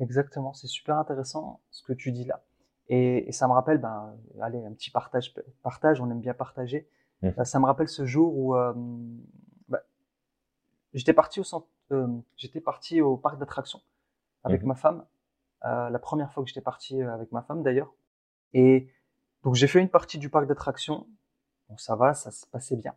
[0.00, 2.42] Exactement, c'est super intéressant ce que tu dis là.
[2.92, 6.88] Et, et ça me rappelle, ben, allez, un petit partage, partage, on aime bien partager.
[7.22, 7.28] Mmh.
[7.38, 8.74] Euh, ça me rappelle ce jour où euh,
[9.68, 9.80] bah,
[10.92, 13.80] j'étais parti au centre, euh, j'étais parti au parc d'attractions
[14.42, 14.66] avec mmh.
[14.66, 15.04] ma femme.
[15.62, 17.92] La première fois que j'étais parti avec ma femme d'ailleurs.
[18.54, 18.88] Et
[19.42, 21.06] donc j'ai fait une partie du parc d'attractions.
[21.68, 22.94] Bon, ça va, ça se passait bien.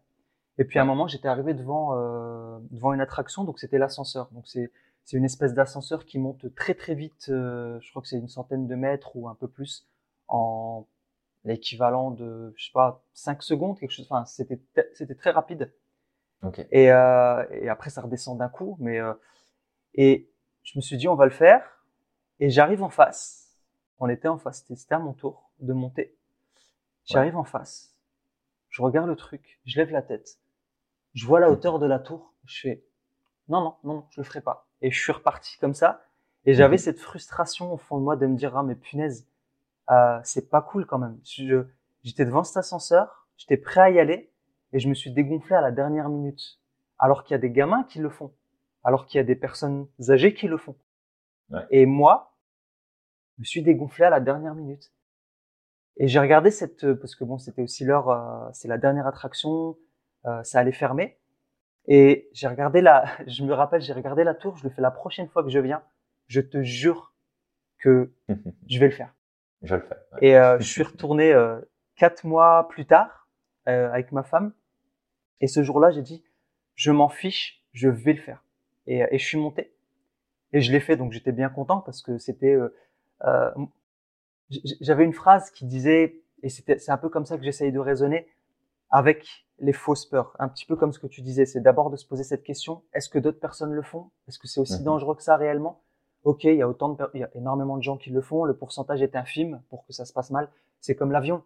[0.57, 4.29] Et puis à un moment, j'étais arrivé devant euh, devant une attraction, donc c'était l'ascenseur.
[4.31, 4.71] Donc c'est
[5.05, 7.27] c'est une espèce d'ascenseur qui monte très très vite.
[7.29, 9.87] Euh, je crois que c'est une centaine de mètres ou un peu plus
[10.27, 10.87] en
[11.43, 14.07] l'équivalent de je sais pas 5 secondes quelque chose.
[14.09, 14.59] Enfin c'était
[14.93, 15.73] c'était très rapide.
[16.41, 16.67] Okay.
[16.71, 19.13] Et euh, et après ça redescend d'un coup, mais euh,
[19.93, 20.29] et
[20.63, 21.85] je me suis dit on va le faire.
[22.39, 23.57] Et j'arrive en face.
[23.99, 24.65] On était en face.
[24.75, 26.17] C'était à mon tour de monter.
[27.05, 27.95] J'arrive en face.
[28.69, 29.61] Je regarde le truc.
[29.65, 30.39] Je lève la tête
[31.13, 32.85] je vois la hauteur de la tour, je fais
[33.49, 34.67] non, non, non, je le ferai pas.
[34.83, 36.05] Et je suis reparti comme ça.
[36.45, 36.81] Et j'avais mhm.
[36.81, 39.27] cette frustration au fond de moi de me dire ah mais punaise,
[39.89, 41.19] euh, c'est pas cool quand même.
[41.23, 44.31] J'étais devant cet ascenseur, j'étais prêt à y aller
[44.73, 46.59] et je me suis dégonflé à la dernière minute.
[46.99, 48.33] Alors qu'il y a des gamins qui le font,
[48.83, 50.75] alors qu'il y a des personnes âgées qui le font.
[51.49, 51.65] Ouais.
[51.71, 52.35] Et moi,
[53.35, 54.91] je me suis dégonflé à la dernière minute.
[55.97, 59.77] Et j'ai regardé cette parce que bon c'était aussi l'heure, euh, c'est la dernière attraction.
[60.25, 61.17] Euh, ça allait fermer.
[61.87, 64.91] Et j'ai regardé la, je me rappelle, j'ai regardé la tour, je le fais la
[64.91, 65.83] prochaine fois que je viens.
[66.27, 67.13] Je te jure
[67.79, 68.11] que
[68.67, 69.13] je vais le faire.
[69.61, 69.95] Je le fais.
[70.21, 71.59] Et euh, je suis retourné euh,
[71.95, 73.27] quatre mois plus tard
[73.67, 74.53] euh, avec ma femme.
[75.41, 76.23] Et ce jour-là, j'ai dit,
[76.75, 78.43] je m'en fiche, je vais le faire.
[78.87, 79.73] Et, et je suis monté.
[80.53, 82.55] Et je l'ai fait, donc j'étais bien content parce que c'était.
[84.81, 88.27] J'avais une phrase qui disait, et c'est un peu comme ça que j'essayais de raisonner
[88.91, 90.35] avec les fausses peurs.
[90.39, 92.83] Un petit peu comme ce que tu disais, c'est d'abord de se poser cette question
[92.93, 94.09] est-ce que d'autres personnes le font?
[94.27, 94.85] Est-ce que c'est aussi mhm.
[94.85, 95.81] dangereux que ça réellement?
[96.23, 98.45] Ok, il y a autant de, il y a énormément de gens qui le font.
[98.45, 100.49] Le pourcentage est infime pour que ça se passe mal.
[100.79, 101.43] C'est comme l'avion.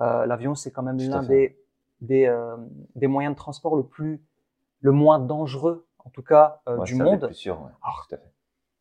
[0.00, 1.56] Euh, l'avion, c'est quand même l'un des
[2.00, 2.56] des, euh,
[2.94, 4.22] des moyens de transport le plus
[4.80, 7.32] le moins dangereux, en tout cas euh, du monde.
[7.32, 8.18] Sûr, ouais.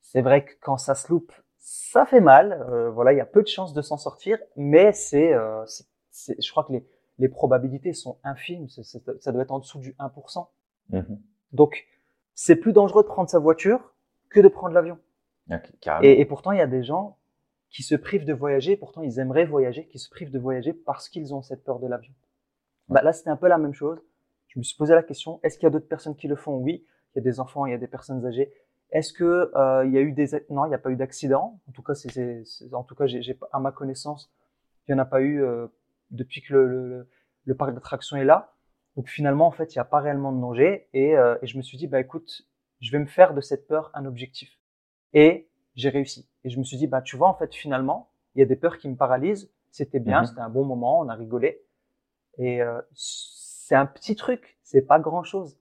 [0.01, 2.65] C'est vrai que quand ça se loupe, ça fait mal.
[2.69, 6.63] Euh, voilà, il y a peu de chances de s'en sortir, mais c'est, je crois
[6.63, 6.85] que les
[7.17, 8.67] les probabilités sont infimes.
[8.67, 10.47] ça doit être en dessous du 1%.
[10.89, 11.21] Mhm.
[11.53, 11.85] Donc,
[12.33, 13.93] c'est plus dangereux de prendre sa voiture
[14.29, 14.97] que de prendre l'avion.
[16.01, 17.17] et, et, pourtant, il y a des gens
[17.69, 21.09] qui se privent de voyager, pourtant ils aimeraient voyager, qui se privent de voyager parce
[21.09, 22.13] qu'ils ont cette peur de l'avion.
[22.89, 23.99] Bah, là, c'était un peu la même chose.
[24.47, 26.57] Je me suis posé la question, est-ce qu'il y a d'autres personnes qui le font?
[26.57, 28.53] Oui, il y a des enfants, il y a des personnes âgées.
[28.91, 31.59] Est-ce que euh, il y a eu des non, il n'y a pas eu d'accident.
[31.67, 34.31] En tout cas, c'est en tout cas, j'ai à ma connaissance,
[34.87, 35.67] il n'y en a pas eu euh,
[36.11, 37.07] depuis que le,
[37.45, 38.53] le, parc d'attractions est là.
[38.95, 40.87] Donc finalement, en fait, il n'y a pas réellement de danger.
[40.93, 42.47] Et, euh, et, je me suis dit, bah écoute,
[42.81, 44.59] je vais me faire de cette peur un objectif.
[45.13, 46.27] Et j'ai réussi.
[46.43, 48.55] Et je me suis dit, bah tu vois, en fait, finalement, il y a des
[48.55, 49.49] peurs qui me paralysent.
[49.71, 50.27] C'était bien, mhm.
[50.27, 51.61] c'était un bon moment, on a rigolé.
[52.37, 55.57] Et euh, c'est un petit truc, c'est pas grand chose.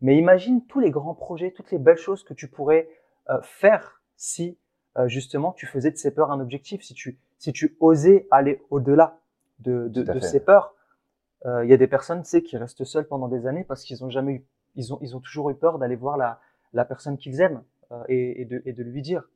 [0.00, 2.88] Mais imagine tous les grands projets, toutes les belles choses que tu pourrais
[3.28, 4.58] euh, faire si
[4.96, 8.62] euh, justement tu faisais de ces peurs un objectif, si tu si tu osais aller
[8.70, 9.19] au-delà
[9.60, 10.74] de, de, de ces peurs.
[11.46, 13.84] Euh, il y a des personnes, tu sais, qui restent seules pendant des années parce
[13.84, 16.40] qu'ils ont jamais eu, ils ont, ils ont toujours eu peur d'aller voir la,
[16.72, 19.28] la personne qu'ils aiment euh, et, et, de, et de lui dire.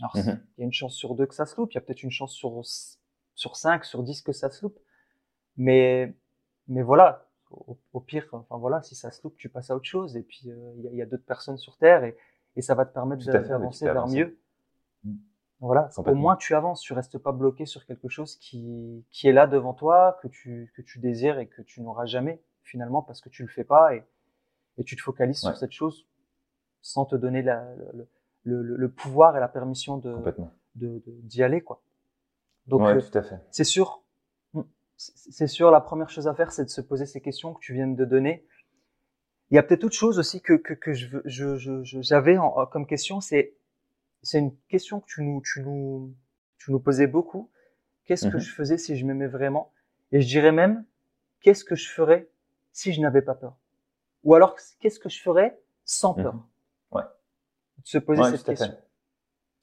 [0.00, 0.40] Alors, mhm.
[0.56, 2.02] il y a une chance sur deux que ça se loupe, il y a peut-être
[2.02, 2.62] une chance sur
[3.34, 4.78] sur cinq, sur dix que ça se loupe,
[5.56, 6.14] mais
[6.68, 9.86] mais voilà, au, au, pire, enfin voilà, si ça se loupe, tu passes à autre
[9.86, 12.16] chose et puis euh, il y a, y a d'autres personnes sur terre et,
[12.56, 14.38] et ça va te permettre de faire avancer vers mieux.
[15.04, 15.16] Mm.
[15.62, 19.32] Voilà, au moins tu avances, tu restes pas bloqué sur quelque chose qui, qui est
[19.32, 23.20] là devant toi, que tu, que tu désires et que tu n'auras jamais finalement parce
[23.20, 24.02] que tu le fais pas et,
[24.78, 26.08] et tu te focalises sur cette chose
[26.80, 28.08] sans te donner la, le,
[28.42, 30.16] le, le, pouvoir et la permission de
[30.74, 31.80] d'y aller quoi.
[32.66, 33.38] Donc ouais, euh, tout à fait.
[33.52, 34.02] c'est sûr,
[34.54, 34.62] hmm,
[34.96, 37.72] c'est sûr la première chose à faire c'est de se poser ces questions que tu
[37.72, 38.44] viens de donner.
[39.52, 42.86] Il y a peut-être autre chose aussi que que, que je j'avais je, je, comme
[42.88, 43.54] question c'est
[44.22, 46.14] c'est une question que tu nous, tu nous,
[46.58, 47.50] tu nous posais beaucoup.
[48.04, 48.40] Qu'est-ce que mhm.
[48.40, 49.72] je faisais si je m'aimais vraiment?
[50.10, 50.84] Et je dirais même,
[51.40, 52.28] qu'est-ce que je ferais
[52.72, 53.56] si je n'avais pas peur?
[54.24, 56.34] Ou alors, qu'est-ce que je ferais sans peur?
[56.34, 56.42] Mhm.
[56.92, 57.02] Ouais.
[57.78, 58.76] De se poser Ouais, cette question.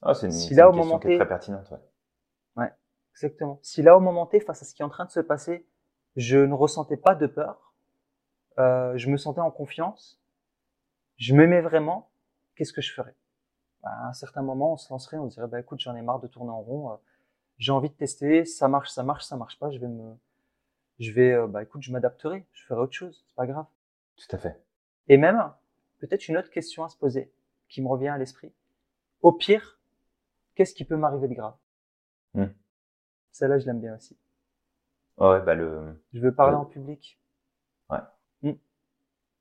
[0.02, 1.72] Ah, c'est une, Si c'est là, une au question moment qui est très pertinente.
[2.56, 2.72] Ouais.
[3.12, 3.58] Exactement.
[3.62, 5.66] Si là, au moment T, face à ce qui est en train de se passer,
[6.16, 7.74] je ne ressentais pas de peur,
[8.58, 10.20] euh, je me sentais en confiance,
[11.16, 12.10] je m'aimais vraiment,
[12.56, 13.14] qu'est-ce que je ferais?
[13.82, 16.20] À un certain moment, on se lancerait, on se dirait, bah, écoute, j'en ai marre
[16.20, 16.96] de tourner en rond, euh,
[17.58, 20.14] j'ai envie de tester, ça marche, ça marche, ça marche pas, je vais me,
[20.98, 23.66] je vais, euh, bah, écoute, je m'adapterai, je ferai autre chose, c'est pas grave.
[24.16, 24.62] Tout à fait.
[25.08, 25.50] Et même,
[25.98, 27.32] peut-être une autre question à se poser,
[27.68, 28.52] qui me revient à l'esprit.
[29.22, 29.80] Au pire,
[30.54, 31.56] qu'est-ce qui peut m'arriver de grave?
[32.34, 32.46] Hmm.
[33.32, 34.16] Celle-là, je l'aime bien aussi.
[35.18, 37.18] Ouais, bah le, Je veux parler en public.
[37.90, 37.98] Ouais.
[38.42, 38.52] Hmm.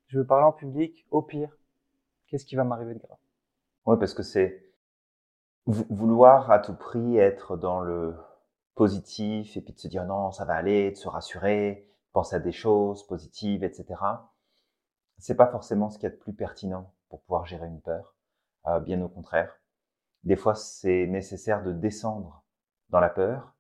[0.08, 1.06] Je veux parler en public.
[1.12, 1.58] Au pire,
[2.28, 3.18] qu'est-ce qui va m'arriver de grave?
[3.90, 4.72] Ouais, parce que c'est
[5.66, 8.16] vou- vouloir à tout prix être dans le
[8.76, 12.40] positif et puis de se dire non, ça va aller, de se rassurer, penser à
[12.40, 13.86] des choses positives, etc.
[15.18, 18.16] C'est pas forcément ce qu'il y a de plus pertinent pour pouvoir gérer une peur.
[18.68, 19.54] Euh, bien au contraire.
[20.24, 22.44] Des fois, c'est nécessaire de descendre
[22.90, 23.56] dans la peur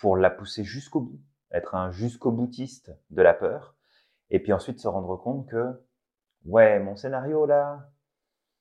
[0.00, 3.74] pour la pousser jusqu'au bout, être un jusqu'au boutiste de la peur,
[4.30, 5.82] et puis ensuite se rendre compte que,
[6.44, 7.90] ouais, mon scénario là,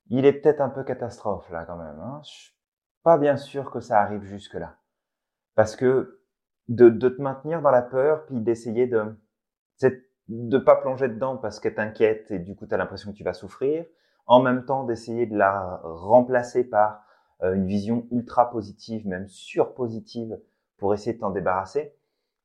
[0.09, 1.99] il est peut-être un peu catastrophe là quand même.
[1.99, 2.21] Hein.
[2.23, 2.53] Je suis
[3.03, 4.77] pas bien sûr que ça arrive jusque là,
[5.55, 6.21] parce que
[6.67, 9.15] de, de te maintenir dans la peur, puis d'essayer de,
[10.27, 13.23] de pas plonger dedans parce qu'elle t'inquiète et du coup tu as l'impression que tu
[13.23, 13.85] vas souffrir,
[14.25, 17.03] en même temps d'essayer de la remplacer par
[17.43, 20.39] euh, une vision ultra positive, même surpositive,
[20.77, 21.95] pour essayer de t'en débarrasser,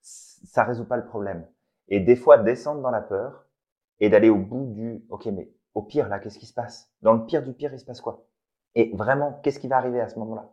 [0.01, 1.47] ça résout pas le problème.
[1.89, 3.47] Et des fois, descendre dans la peur
[4.01, 6.91] et d'aller au bout du, ok, mais au pire, là, qu'est-ce qui se passe?
[7.03, 8.27] Dans le pire du pire, il se passe quoi?
[8.75, 10.53] Et vraiment, qu'est-ce qui va arriver à ce moment-là?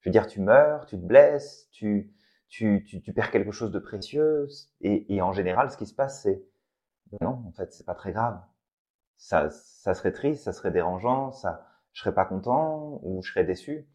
[0.00, 2.14] Je veux dire, tu meurs, tu te blesses, tu,
[2.48, 4.46] tu, tu, perds quelque chose de précieux.
[4.80, 6.44] Et, en général, ce qui se passe, c'est,
[7.20, 8.40] non, en fait, c'est pas très grave.
[9.16, 13.44] Ça, ça serait triste, ça serait dérangeant, ça, je serais pas content ou je serais
[13.44, 13.88] déçu,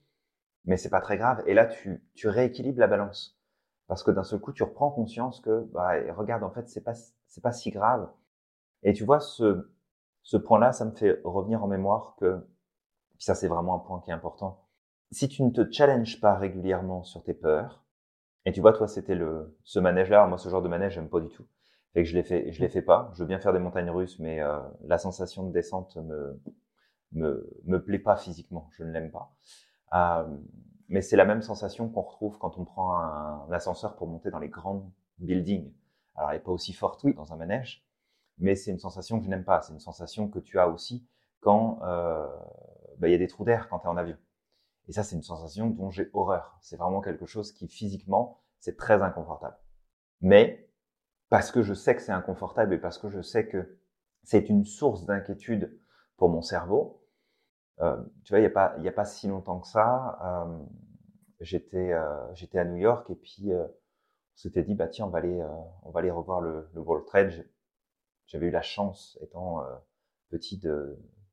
[0.66, 1.44] mais c'est pas très grave.
[1.48, 3.40] Et là, tu, tu rééquilibres la balance
[3.88, 6.94] parce que d'un seul coup, tu reprends conscience que, bah, regarde, en fait, c'est pas,
[7.28, 8.10] c'est pas si grave.
[8.84, 9.70] Et tu vois, ce,
[10.24, 12.46] ce point-là, ça me fait revenir en mémoire que,
[13.16, 14.66] puis ça, c'est vraiment un point qui est important.
[15.12, 17.84] Si tu ne te challenges pas régulièrement sur tes peurs,
[18.46, 21.20] et tu vois, toi, c'était le, ce manège-là, moi, ce genre de manège, j'aime pas
[21.20, 21.46] du tout.
[21.94, 23.12] Fait que je l'ai fait, je l'ai fait pas.
[23.14, 26.40] Je veux bien faire des montagnes russes, mais euh, la sensation de descente me,
[27.12, 28.70] me, me plaît pas physiquement.
[28.72, 29.36] Je ne l'aime pas.
[29.94, 30.26] Euh,
[30.88, 34.32] mais c'est la même sensation qu'on retrouve quand on prend un, un, ascenseur pour monter
[34.32, 35.72] dans les grands buildings.
[36.16, 37.14] Alors, elle n'est pas aussi forte oui.
[37.14, 37.86] dans un manège,
[38.38, 39.62] mais c'est une sensation que je n'aime pas.
[39.62, 41.08] C'est une sensation que tu as aussi
[41.40, 42.28] quand euh,
[42.98, 44.18] bah, il y a des trous d'air quand tu es en avion.
[44.88, 46.58] Et ça, c'est une sensation dont j'ai horreur.
[46.62, 49.58] C'est vraiment quelque chose qui, physiquement, c'est très inconfortable.
[50.22, 50.70] Mais
[51.30, 53.80] parce que je sais que c'est inconfortable et parce que je sais que
[54.24, 55.80] c'est une source d'inquiétude
[56.18, 57.08] pour mon cerveau,
[57.80, 60.64] euh, tu vois, il n'y a, pas, y a pas si longtemps que ça, euh,
[61.40, 65.20] j'étais euh, à New York et puis euh, on s'était dit, bah tiens, on va
[65.20, 65.48] aller, euh,
[65.84, 67.48] on va aller revoir le, le World Trade.
[68.32, 69.76] J'avais eu la chance, étant euh,
[70.30, 70.62] petit,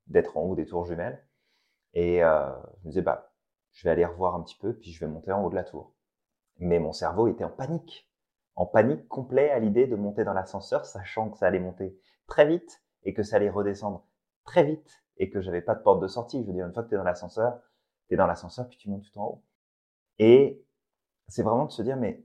[0.08, 1.24] d'être en haut des tours jumelles.
[1.94, 3.32] Et euh, je me disais, bah,
[3.70, 5.62] je vais aller revoir un petit peu, puis je vais monter en haut de la
[5.62, 5.94] tour.
[6.58, 8.10] Mais mon cerveau était en panique,
[8.56, 12.46] en panique complet à l'idée de monter dans l'ascenseur, sachant que ça allait monter très
[12.46, 14.04] vite et que ça allait redescendre
[14.42, 16.42] très vite et que j'avais pas de porte de sortie.
[16.42, 17.60] Je veux dire, une fois que tu es dans l'ascenseur,
[18.08, 19.44] tu es dans l'ascenseur, puis tu montes tout en haut.
[20.18, 20.64] Et
[21.28, 22.24] c'est vraiment de se dire, mais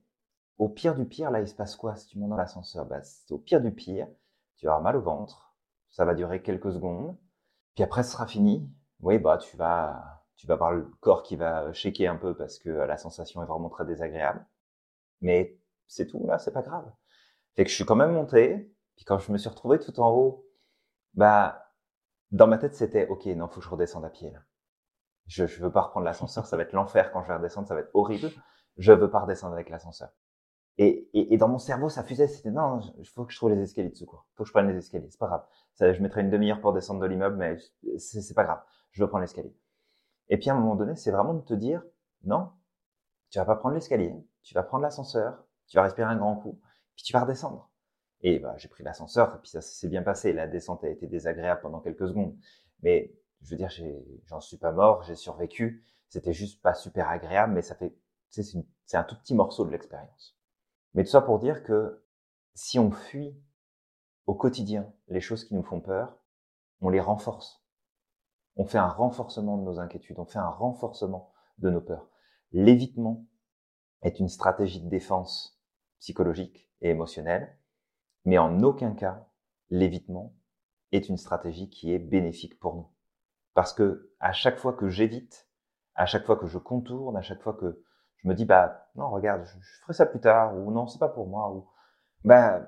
[0.57, 2.85] au pire du pire, là, il se passe quoi si tu montes dans l'ascenseur?
[2.87, 4.07] Bah, Au pire du pire,
[4.63, 5.53] tu vas avoir mal au ventre,
[5.89, 7.17] ça va durer quelques secondes,
[7.75, 8.71] puis après, ce sera fini.
[9.01, 12.59] Oui, bah, tu vas, tu vas avoir le corps qui va shaker un peu parce
[12.59, 14.45] que la sensation est vraiment très désagréable.
[15.19, 16.89] Mais c'est tout, là, c'est pas grave.
[17.55, 20.11] Fait que je suis quand même monté, puis quand je me suis retrouvé tout en
[20.11, 20.47] haut,
[21.13, 21.73] bah,
[22.31, 24.39] dans ma tête, c'était, OK, non, faut que je redescende à pied, là.
[25.27, 27.75] Je, je veux pas reprendre l'ascenseur, ça va être l'enfer quand je vais redescendre, ça
[27.75, 28.31] va être horrible.
[28.77, 30.09] Je veux pas redescendre avec l'ascenseur.
[30.79, 33.51] Et, et, et, dans mon cerveau, ça fusait, c'était, non, il faut que je trouve
[33.51, 34.25] les escaliers de secours.
[34.33, 35.45] faut que je prenne les escaliers, c'est pas grave.
[35.73, 37.57] Ça, je mettrai une demi-heure pour descendre de l'immeuble, mais
[37.99, 38.61] c'est pas grave.
[38.91, 39.55] Je veux prendre l'escalier.
[40.29, 41.83] Et puis, à un moment donné, c'est vraiment de te dire,
[42.23, 42.49] non,
[43.29, 46.59] tu vas pas prendre l'escalier, tu vas prendre l'ascenseur, tu vas respirer un grand coup,
[46.95, 47.69] puis tu vas redescendre.
[48.21, 50.33] Et bah, j'ai pris l'ascenseur, puis ça s'est bien passé.
[50.33, 52.35] La descente a été désagréable pendant quelques secondes.
[52.81, 53.69] Mais je veux dire,
[54.25, 55.85] j'en suis pas mort, j'ai survécu.
[56.07, 57.95] C'était juste pas super agréable, mais ça fait,
[58.29, 60.37] c'est un tout petit morceau de l'expérience.
[60.93, 62.03] Mais tout ça pour dire que
[62.53, 63.35] si on fuit
[64.25, 66.17] au quotidien les choses qui nous font peur,
[66.81, 67.63] on les renforce.
[68.55, 72.09] On fait un renforcement de nos inquiétudes, on fait un renforcement de nos peurs.
[72.51, 73.25] L'évitement
[74.03, 75.59] est une stratégie de défense
[75.99, 77.57] psychologique et émotionnelle,
[78.25, 79.27] mais en aucun cas
[79.69, 80.35] l'évitement
[80.91, 82.89] est une stratégie qui est bénéfique pour nous.
[83.53, 85.49] Parce que à chaque fois que j'évite,
[85.95, 87.83] à chaque fois que je contourne, à chaque fois que
[88.23, 91.09] je me dis bah non regarde, je, ferai ça plus tard ou non c'est pas
[91.09, 91.67] pour moi ou
[92.23, 92.61] bah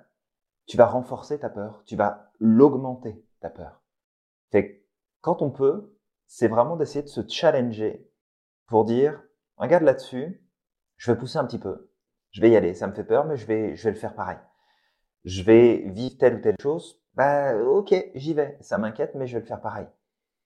[0.66, 3.82] tu vas renforcer ta peur, tu vas l'augmenter ta peur.
[4.52, 4.86] Fait
[5.22, 5.96] quand on peut,
[6.28, 8.12] c'est vraiment d'essayer de se challenger
[8.68, 9.22] pour dire
[9.58, 10.44] regarde là-dessus,
[10.98, 11.92] je vais pousser un petit peu,
[12.32, 14.16] je vais y aller, ça me fait peur mais je vais je vais le faire
[14.16, 14.38] pareil.
[15.24, 19.36] Je vais vivre telle ou telle chose, bah ok j'y vais, ça m'inquiète mais je
[19.36, 19.88] vais le faire pareil.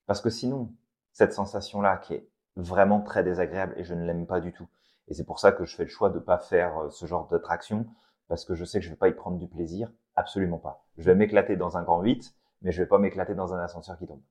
[0.06, 0.72] Parce que sinon
[1.12, 4.68] cette sensation là qui est vraiment très désagréable et je ne l'aime pas du tout.
[5.10, 7.04] Et c'est pour ça que je fais le choix de ne pas faire euh, ce
[7.04, 7.86] genre d'attraction
[8.28, 9.92] parce que je sais que je vais pas y prendre du plaisir.
[10.14, 10.86] Absolument pas.
[10.96, 13.98] Je vais m'éclater dans un grand 8, mais je vais pas m'éclater dans un ascenseur
[13.98, 14.22] qui tombe.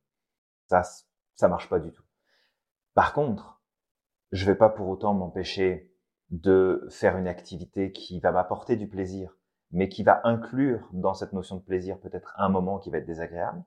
[0.67, 0.83] Ça,
[1.35, 2.03] ça marche pas du tout.
[2.93, 3.61] Par contre,
[4.31, 5.93] je vais pas pour autant m'empêcher
[6.29, 9.35] de faire une activité qui va m'apporter du plaisir,
[9.71, 13.05] mais qui va inclure dans cette notion de plaisir peut-être un moment qui va être
[13.05, 13.63] désagréable.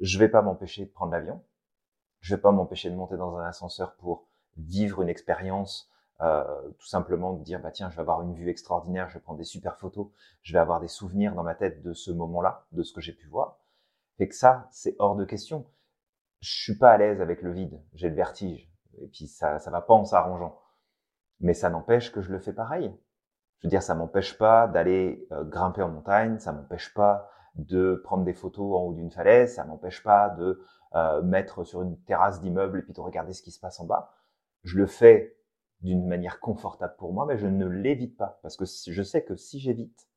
[0.00, 1.44] Je vais pas m'empêcher de prendre l'avion.
[2.20, 5.90] Je vais pas m'empêcher de monter dans un ascenseur pour vivre une expérience,
[6.22, 6.44] euh,
[6.78, 9.38] tout simplement de dire bah tiens, je vais avoir une vue extraordinaire, je vais prendre
[9.38, 10.08] des super photos,
[10.42, 13.12] je vais avoir des souvenirs dans ma tête de ce moment-là, de ce que j'ai
[13.12, 13.58] pu voir.
[14.18, 15.66] Et que ça, c'est hors de question.
[16.40, 19.70] Je suis pas à l'aise avec le vide, j'ai le vertige, et puis ça, ça
[19.70, 20.58] va pas en s'arrangeant.
[21.40, 22.94] Mais ça n'empêche que je le fais pareil.
[23.58, 28.00] Je veux dire, ça m'empêche pas d'aller euh, grimper en montagne, ça m'empêche pas de
[28.04, 30.62] prendre des photos en haut d'une falaise, ça m'empêche pas de
[30.94, 33.86] euh, mettre sur une terrasse d'immeuble et puis de regarder ce qui se passe en
[33.86, 34.12] bas.
[34.64, 35.36] Je le fais
[35.82, 39.36] d'une manière confortable pour moi, mais je ne l'évite pas parce que je sais que
[39.36, 40.08] si j'évite,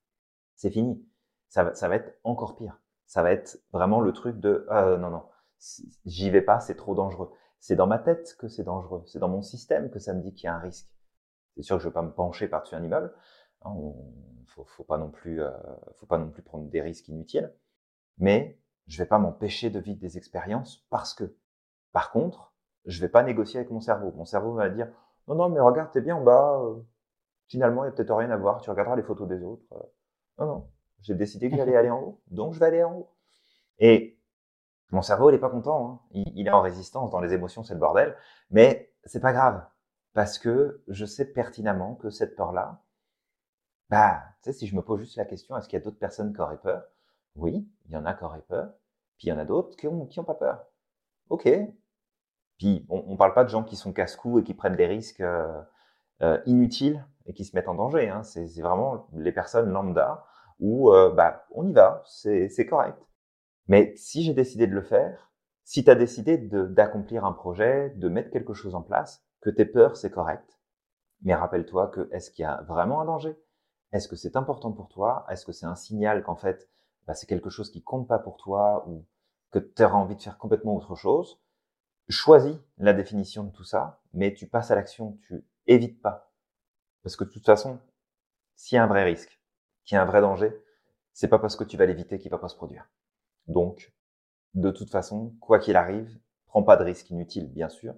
[0.55, 1.05] c'est fini.
[1.49, 2.79] Ça va, ça va être encore pire.
[3.05, 5.23] Ça va être vraiment le truc de euh, non non,
[6.05, 7.31] j'y vais pas, c'est trop dangereux.
[7.59, 9.03] C'est dans ma tête que c'est dangereux.
[9.05, 10.89] C'est dans mon système que ça me dit qu'il y a un risque.
[11.55, 13.13] C'est sûr que je vais pas me pencher par-dessus un immeuble.
[13.61, 13.73] Hein,
[14.47, 15.51] faut, faut pas non plus, euh,
[15.97, 17.53] faut pas non plus prendre des risques inutiles.
[18.17, 21.37] Mais je vais pas m'empêcher de vivre des expériences parce que,
[21.93, 22.53] par contre,
[22.85, 24.11] je vais pas négocier avec mon cerveau.
[24.11, 24.91] Mon cerveau va dire,
[25.27, 26.59] non, non, mais regarde, t'es bien en bas.
[26.61, 26.81] Euh,
[27.47, 28.61] finalement, il y a peut-être rien à voir.
[28.61, 29.63] Tu regarderas les photos des autres.
[29.73, 29.83] Euh.
[30.39, 30.69] non, non.
[31.01, 32.21] J'ai décidé que j'allais aller en haut.
[32.27, 33.09] Donc, je vais aller en haut.
[33.79, 34.19] Et
[34.91, 35.89] mon cerveau, il est pas content.
[35.89, 35.99] Hein.
[36.11, 37.09] Il, il, est en résistance.
[37.11, 38.15] Dans les émotions, c'est le bordel.
[38.51, 39.65] Mais c'est pas grave.
[40.13, 42.83] Parce que je sais pertinemment que cette peur-là,
[43.89, 45.99] bah, tu sais, si je me pose juste la question, est-ce qu'il y a d'autres
[45.99, 46.83] personnes qui auraient peur?
[47.35, 48.73] Oui, il y en a qui auraient peur,
[49.17, 50.65] puis il y en a d'autres qui ont, qui ont pas peur.
[51.29, 51.47] Ok.
[52.57, 55.21] Puis on, on parle pas de gens qui sont casse-cou et qui prennent des risques
[55.21, 55.61] euh,
[56.21, 58.09] euh, inutiles et qui se mettent en danger.
[58.09, 58.23] Hein.
[58.23, 60.25] C'est vraiment les personnes lambda
[60.59, 62.97] où euh, bah on y va, c'est correct.
[63.67, 65.31] Mais si j'ai décidé de le faire,
[65.63, 69.65] si tu as décidé d'accomplir un projet, de mettre quelque chose en place, que tes
[69.65, 70.59] peurs c'est correct,
[71.23, 73.35] mais rappelle-toi que est-ce qu'il y a vraiment un danger?
[73.93, 75.25] Est-ce que c'est important pour toi?
[75.29, 76.69] Est-ce que c'est un signal qu'en fait
[77.07, 79.05] bah, c'est quelque chose qui compte pas pour toi ou
[79.51, 81.41] que tu auras envie de faire complètement autre chose,
[82.09, 86.31] choisis la définition de tout ça, mais tu passes à l'action, tu évites pas.
[87.01, 87.79] Parce que de toute façon,
[88.55, 89.41] s'il y a un vrai risque,
[89.85, 90.51] qu'il y a un vrai danger,
[91.13, 92.89] c'est pas parce que tu vas l'éviter qu'il va pas se produire.
[93.47, 93.93] Donc,
[94.53, 97.95] de toute façon, quoi qu'il arrive, prends pas de risque inutile, bien sûr,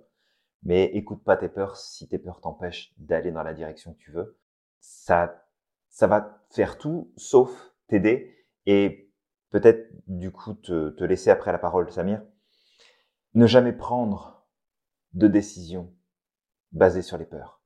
[0.63, 4.11] mais écoute pas tes peurs si tes peurs t'empêchent d'aller dans la direction que tu
[4.11, 4.37] veux.
[4.79, 5.45] Ça,
[5.89, 9.11] ça va faire tout sauf t'aider et
[9.51, 12.21] peut-être du coup te, te, laisser après la parole, Samir,
[13.35, 14.45] ne jamais prendre
[15.13, 15.93] de décision
[16.71, 17.61] basée sur les peurs.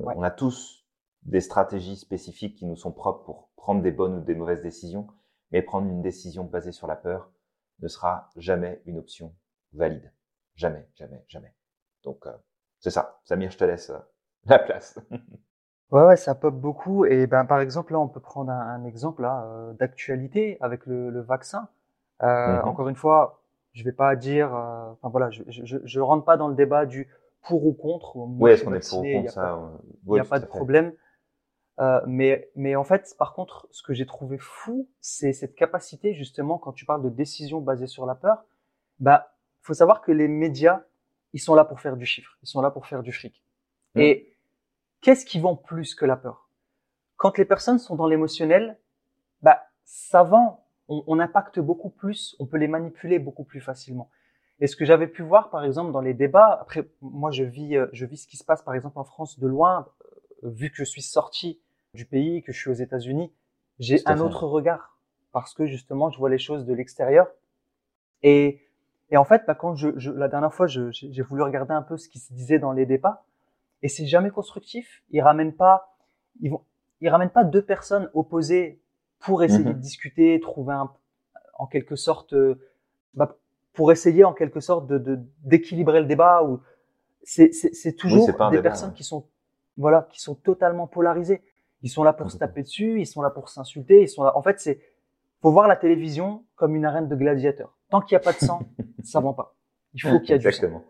[0.00, 0.86] On a tous
[1.22, 5.06] des stratégies spécifiques qui nous sont propres pour prendre des bonnes ou des mauvaises décisions,
[5.50, 7.30] mais prendre une décision basée sur la peur
[7.80, 9.34] ne sera jamais une option
[9.72, 10.12] valide.
[10.56, 11.54] Jamais, jamais, jamais.
[12.02, 12.32] Donc, euh,
[12.80, 13.20] c'est ça.
[13.24, 13.98] Samir, je te laisse euh,
[14.46, 14.98] la place.
[15.90, 17.04] Ouais, ouais, ça pop beaucoup.
[17.04, 21.10] Et ben, par exemple, là, on peut prendre un, un exemple euh, d'actualité avec le,
[21.10, 21.68] le vaccin.
[22.22, 22.68] Euh, mm -hmm.
[22.68, 23.43] Encore une fois,
[23.74, 24.54] je vais pas dire.
[24.54, 27.08] Euh, enfin voilà, je, je, je rentre pas dans le débat du
[27.42, 28.16] pour ou contre.
[28.16, 29.70] Moi, oui, est-ce qu'on est pour ou contre ça
[30.06, 30.92] Il n'y a pas de problème.
[31.80, 36.14] Euh, mais, mais en fait, par contre, ce que j'ai trouvé fou, c'est cette capacité
[36.14, 38.44] justement quand tu parles de décision basée sur la peur.
[39.00, 40.84] Bah, faut savoir que les médias,
[41.32, 43.42] ils sont là pour faire du chiffre, ils sont là pour faire du fric.
[43.96, 44.00] Mm.
[44.00, 44.34] Et
[45.04, 46.48] Qu'est-ce qui vend plus que la peur?
[47.16, 48.78] Quand les personnes sont dans l'émotionnel,
[49.42, 50.63] bah, ça vend.
[50.88, 54.10] On, on, impacte beaucoup plus, on peut les manipuler beaucoup plus facilement.
[54.60, 57.76] Et ce que j'avais pu voir, par exemple, dans les débats, après, moi, je vis,
[57.76, 59.88] euh, je vis ce qui se passe, par exemple, en France de loin,
[60.44, 61.60] euh, vu que je suis sorti
[61.94, 63.32] du pays, que je suis aux États-Unis,
[63.78, 64.98] j'ai un autre regard
[65.32, 67.26] parce que justement, je vois les choses de l'extérieur.
[68.22, 68.60] Et,
[69.10, 71.96] et en fait, bah, quand je, je, la dernière fois, j'ai voulu regarder un peu
[71.96, 73.24] ce qui se disait dans les débats
[73.82, 75.02] et c'est jamais constructif.
[75.10, 75.96] Ils ramènent pas,
[76.40, 76.64] ils vont,
[77.00, 78.80] ils ramènent pas deux personnes opposées
[79.24, 79.74] pour essayer -hmm.
[79.74, 80.90] de discuter, trouver un,
[81.58, 82.34] en quelque sorte,
[83.14, 83.36] bah,
[83.72, 86.60] pour essayer en quelque sorte de d'équilibrer le débat ou
[87.22, 89.26] c'est toujours des personnes qui sont
[89.76, 91.42] voilà qui sont totalement polarisées.
[91.82, 94.36] Ils sont là pour se taper dessus, ils sont là pour s'insulter, ils sont là.
[94.36, 94.80] En fait, c'est
[95.42, 97.76] faut voir la télévision comme une arène de gladiateurs.
[97.90, 98.60] Tant qu'il n'y a pas de sang,
[99.04, 99.54] ça vend pas.
[99.92, 100.82] Il faut qu'il y ait du sang.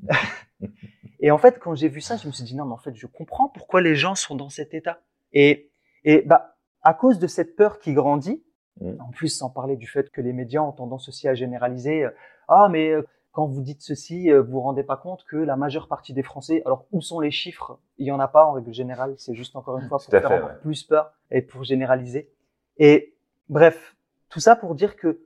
[1.20, 2.94] et en fait, quand j'ai vu ça, je me suis dit non, mais en fait,
[2.94, 5.00] je comprends pourquoi les gens sont dans cet état.
[5.32, 5.70] Et
[6.04, 8.42] et bah à cause de cette peur qui grandit,
[8.80, 9.00] mmh.
[9.00, 12.04] en plus sans parler du fait que les médias ont tendance aussi à généraliser.
[12.04, 12.10] Euh,
[12.48, 15.56] ah mais euh, quand vous dites ceci, euh, vous vous rendez pas compte que la
[15.56, 17.78] majeure partie des Français, alors où sont les chiffres?
[17.98, 19.14] Il y en a pas en règle générale.
[19.18, 22.32] C'est juste encore une fois pour faire plus peur et pour généraliser.
[22.78, 23.14] Et
[23.48, 23.96] bref,
[24.30, 25.22] tout ça pour dire que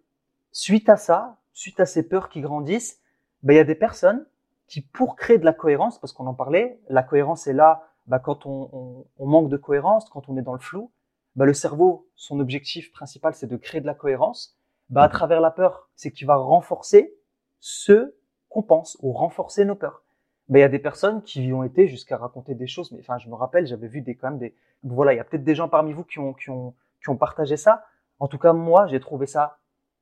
[0.53, 3.01] suite à ça, suite à ces peurs qui grandissent,
[3.43, 4.27] ben, il y a des personnes
[4.67, 8.19] qui, pour créer de la cohérence, parce qu'on en parlait, la cohérence est là ben,
[8.19, 10.91] quand on, on, manque de cohérence, quand on est dans le flou.
[11.37, 14.57] Ben, le cerveau, son objectif principal, c'est de créer de la cohérence.
[14.91, 15.13] Ben, à mhm.
[15.13, 17.15] travers la peur, c'est qu'il va renforcer
[17.61, 18.15] ce
[18.49, 20.03] qu'on pense ou renforcer nos peurs.
[20.49, 23.19] Ben, il y a des personnes qui ont été jusqu'à raconter des choses, mais enfin,
[23.19, 25.55] je me rappelle, j'avais vu des quand même des, voilà, il y a peut-être des
[25.55, 27.85] gens parmi vous qui ont, qui ont, qui ont partagé ça.
[28.21, 29.59] En tout cas, moi, j'ai trouvé ça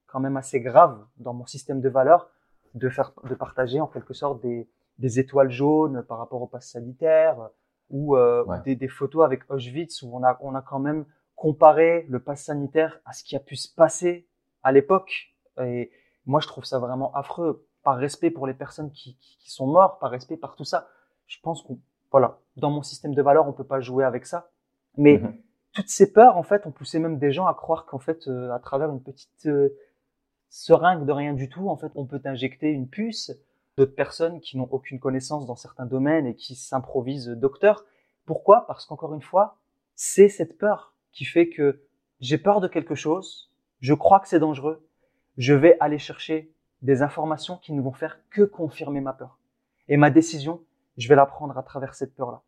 [0.07, 2.29] quand même assez grave dans mon système de valeurs
[2.75, 4.69] de faire, de partager en quelque sorte des,
[4.99, 7.37] des étoiles jaunes par rapport au pass sanitaire
[7.91, 11.05] ou euh, des, des, photos avec Auschwitz où on a, on a quand même
[11.43, 14.29] comparé le pass sanitaire à ce qui a pu se passer
[14.63, 15.35] à l'époque.
[15.61, 15.91] Et
[16.25, 20.01] moi, je trouve ça vraiment affreux par respect pour les personnes qui, qui, sont mortes,
[20.01, 20.89] par respect par tout ça.
[21.27, 21.81] Je pense qu'on,
[22.11, 24.51] voilà, dans mon système de valeurs, on peut pas jouer avec ça.
[24.97, 25.35] Mais mm-hmm
[25.73, 28.51] toutes ces peurs, en fait, ont poussé même des gens à croire qu'en fait, euh,
[28.53, 29.75] à travers une petite euh,
[30.51, 33.33] seringue de rien du tout, en fait, on peut injecter une puce.
[33.79, 37.87] D'autres personnes qui n'ont aucune connaissance dans certains domaines et qui s'improvisent docteurs.
[38.27, 38.67] Pourquoi?
[38.67, 39.57] Parce qu'encore une fois,
[39.95, 41.83] c'est cette peur qui fait que
[42.21, 43.51] j'ai peur de quelque chose,
[43.81, 44.87] je crois que c'est dangereux,
[45.37, 46.53] je vais aller chercher
[46.83, 49.39] des informations qui ne vont faire que confirmer ma peur.
[49.89, 50.63] Et ma décision,
[50.97, 52.43] je vais la prendre à travers cette peur-là.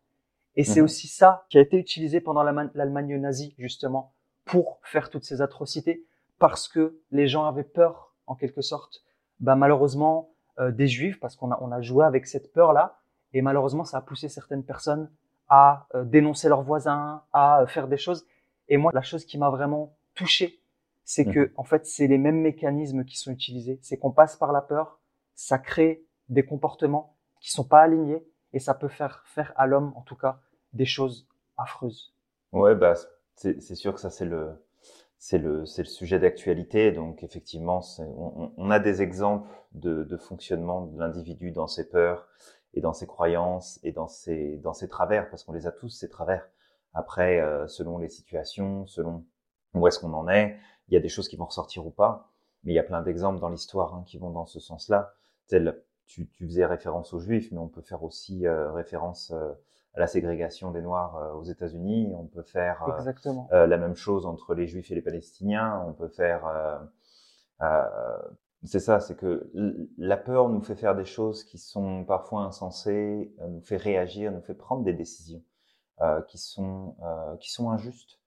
[0.55, 0.85] Et c'est mhm.
[0.85, 4.13] aussi ça qui a été utilisé pendant l'Allemagne nazie, justement,
[4.45, 6.05] pour faire toutes ces atrocités,
[6.39, 9.03] parce que les gens avaient peur, en quelque sorte,
[9.39, 12.99] bah, malheureusement, euh, des juifs, parce qu'on a, on a joué avec cette peur-là,
[13.33, 15.09] et malheureusement, ça a poussé certaines personnes
[15.49, 18.25] à euh, dénoncer leurs voisins, à euh, faire des choses.
[18.69, 20.59] Et moi, la chose qui m'a vraiment touché,
[21.03, 21.51] c'est que, mhm.
[21.57, 23.79] en fait, c'est les mêmes mécanismes qui sont utilisés.
[23.81, 24.99] C'est qu'on passe par la peur,
[25.35, 29.93] ça crée des comportements qui sont pas alignés, et ça peut faire faire à l'homme,
[29.95, 30.39] en tout cas,
[30.73, 32.15] des choses affreuses.
[32.53, 32.93] Ouais, bah,
[33.35, 34.55] c'est sûr que ça, c'est le,
[35.17, 36.91] c'est le, le sujet d'actualité.
[36.91, 42.27] Donc, effectivement, on, on, a des exemples de, de fonctionnement de l'individu dans ses peurs
[42.73, 45.89] et dans ses croyances et dans ses, dans ses travers, parce qu'on les a tous,
[45.89, 46.47] ces travers.
[46.95, 49.23] Après, euh, selon les situations, selon
[49.75, 52.31] où est-ce qu'on en est, il y a des choses qui vont ressortir ou pas.
[52.63, 55.13] Mais il y a plein d'exemples dans l'histoire hein, qui vont dans ce sens-là.
[56.07, 59.53] Tu, tu faisais référence aux Juifs, mais on peut faire aussi euh, référence euh,
[59.97, 62.13] la ségrégation des Noirs euh, aux États-Unis.
[62.17, 65.83] On peut faire euh, euh, la même chose entre les Juifs et les Palestiniens.
[65.87, 66.43] On peut faire
[68.63, 69.51] c'est ça, c'est que
[69.97, 74.41] la peur nous fait faire des choses qui sont parfois insensées, nous fait réagir, nous
[74.41, 75.43] fait prendre des décisions
[76.27, 78.19] qui sont euh, qui sont injustes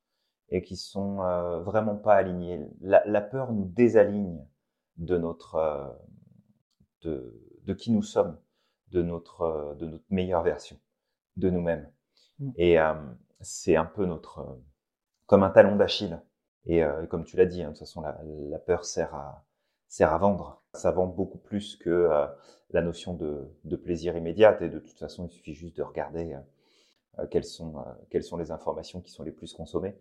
[0.51, 2.67] et qui sont euh, vraiment pas alignées.
[2.81, 4.45] La, la, peur nous désaligne
[4.97, 5.99] de notre
[7.03, 8.39] de, de qui nous sommes,
[8.89, 10.79] de notre de notre meilleure version
[11.39, 11.91] de nous-mêmes.
[12.39, 12.51] Mm.
[12.57, 12.95] Et euh,
[13.41, 14.63] c'est un peu notre, euh,
[15.27, 16.21] comme un talon d'Achille.
[16.67, 19.45] Et euh, comme tu l'as dit, hein, de toute façon, la, la, peur sert à,
[19.89, 20.63] sert à vendre.
[20.75, 22.11] Ça vend beaucoup plus que
[22.71, 24.63] la notion de, de, plaisir immédiat.
[24.63, 26.37] Et de toute façon, il suffit juste de regarder
[27.31, 27.75] quelles, sont,
[28.11, 29.97] quelles sont les informations qui sont les plus consommées.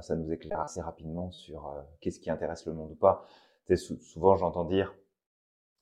[0.00, 3.26] ça nous éclaire assez rapidement sur qu'est-ce qui intéresse le monde ou pas.
[3.76, 4.94] souvent, j'entends dire,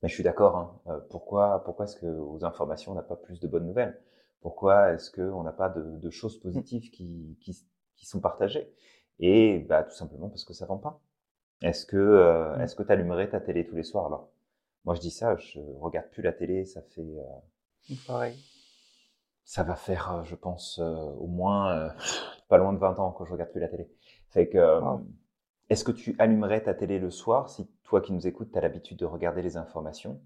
[0.02, 0.56] mais je suis d'accord,
[0.86, 4.00] hein, pourquoi, pourquoi est-ce que aux informations, on n'a pas plus de bonnes nouvelles?
[4.40, 7.56] Pourquoi est-ce qu'on n'a pas de, de, choses positives qui, qui,
[7.96, 8.74] qui, sont partagées?
[9.20, 11.00] Et bah, tout simplement parce que ça vend pas.
[11.62, 14.28] Est-ce que euh, est-ce que tu allumerais ta télé tous les soirs alors?
[14.84, 18.36] Moi je dis ça, je regarde plus la télé, ça fait euh, pareil.
[19.44, 21.90] Ça va faire, euh, je pense, euh, au moins euh,
[22.48, 23.90] pas loin de 20 ans que je regarde plus la télé.
[24.30, 24.80] Fait que
[25.68, 28.60] est-ce que tu allumerais ta télé le soir si toi qui nous écoutes, tu as
[28.60, 30.20] l'habitude de regarder les informations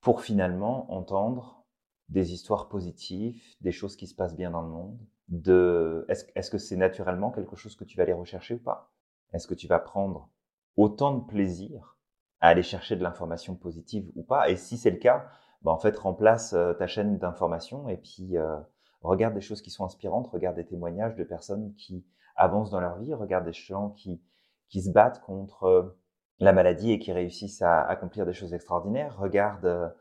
[0.00, 1.64] pour finalement entendre
[2.08, 4.98] des histoires positives, des choses qui se passent bien dans le monde.
[5.28, 8.92] De, est-ce, est-ce que c'est naturellement quelque chose que tu vas aller rechercher ou pas?
[9.32, 10.28] Est-ce que tu vas prendre
[10.76, 11.96] autant de plaisir
[12.40, 14.50] à aller chercher de l'information positive ou pas?
[14.50, 15.30] Et si c'est le cas,
[15.64, 18.56] bah en fait remplace euh, ta chaîne d'information et puis euh,
[19.02, 22.06] regarde des choses qui sont inspirantes, regarde des témoignages de personnes qui
[22.36, 24.22] avancent dans leur vie, regarde des gens qui
[24.68, 25.96] qui se battent contre
[26.38, 29.18] la maladie et qui réussissent à accomplir des choses extraordinaires.
[29.18, 29.94] Regarde,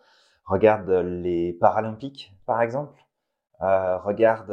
[0.45, 3.05] regarde les Paralympiques, par exemple.
[3.62, 4.49] Euh, regarde,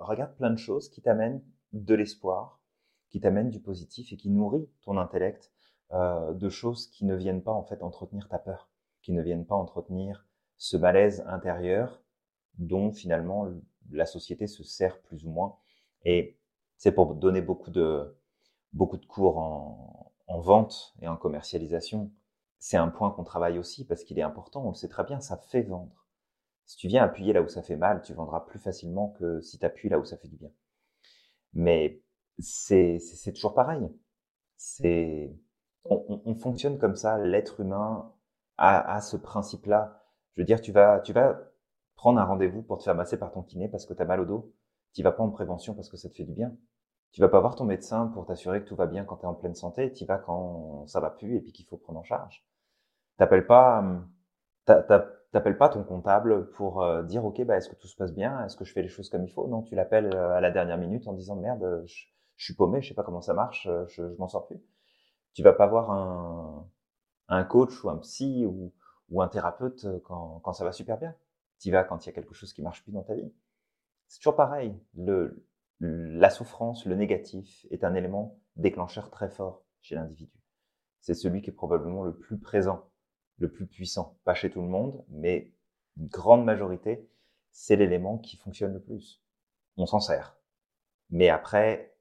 [0.00, 1.42] regarde plein de choses qui t'amènent
[1.72, 2.60] de l'espoir,
[3.08, 5.50] qui t'amènent du positif et qui nourrit ton intellect
[5.92, 8.69] euh, de choses qui ne viennent pas en fait entretenir ta peur,
[9.02, 10.26] qui ne viennent pas entretenir
[10.56, 12.02] ce malaise intérieur
[12.58, 13.48] dont finalement
[13.90, 15.56] la société se sert plus ou moins.
[16.04, 16.38] Et
[16.76, 18.16] c'est pour donner beaucoup de
[18.72, 22.10] beaucoup de cours en, en vente et en commercialisation.
[22.58, 24.64] C'est un point qu'on travaille aussi parce qu'il est important.
[24.64, 26.06] On le sait très bien, ça fait vendre.
[26.66, 29.58] Si tu viens appuyer là où ça fait mal, tu vendras plus facilement que si
[29.58, 30.50] tu appuies là où ça fait du bien.
[31.52, 32.00] Mais
[32.38, 33.00] c'est
[33.34, 33.88] toujours pareil.
[35.84, 37.18] On, fonctionne comme ça.
[37.18, 38.12] L'être humain
[38.60, 40.00] a, a ce principe-là.
[40.36, 41.40] Je veux dire, tu vas, tu vas
[41.96, 44.20] prendre un rendez-vous pour te faire masser par ton kiné parce que tu as mal
[44.20, 44.54] au dos.
[44.94, 46.52] Tu vas pas en prévention parce que ça te fait du bien.
[47.12, 49.28] Tu vas pas voir ton médecin pour t'assurer que tout va bien quand tu es
[49.28, 49.92] en pleine santé.
[49.92, 52.44] Tu vas quand ça va plus et puis qu'il faut prendre en charge.
[53.16, 53.84] T'appelles pas,
[54.64, 58.44] t'appelles pas ton comptable pour euh, dire ok bah est-ce que tout se passe bien,
[58.44, 59.46] est-ce que je fais les choses comme il faut?
[59.46, 62.04] Non, tu l'appelles euh, à la dernière minute en disant merde, je,
[62.36, 64.62] suis paumé, je sais pas comment ça marche, euh, je, je m'en sors plus.
[65.34, 66.66] Tu vas pas voir un,
[67.30, 68.72] un coach ou un psy ou,
[69.20, 71.14] un thérapeute quand, quand ça va super bien.
[71.58, 73.32] Tu vas quand il y a quelque chose qui marche plus dans ta vie.
[74.06, 74.74] C'est toujours pareil.
[75.80, 80.38] La souffrance, le négatif, est un élément déclencheur très fort chez l'individu.
[81.00, 82.90] C'est celui qui est probablement le plus présent,
[83.38, 84.18] le plus puissant.
[84.24, 85.52] Pas chez tout le monde, mais
[85.96, 87.08] une grande majorité,
[87.50, 89.22] c'est l'élément qui fonctionne le plus.
[89.76, 90.36] On s'en sert.
[91.10, 91.96] Mais après,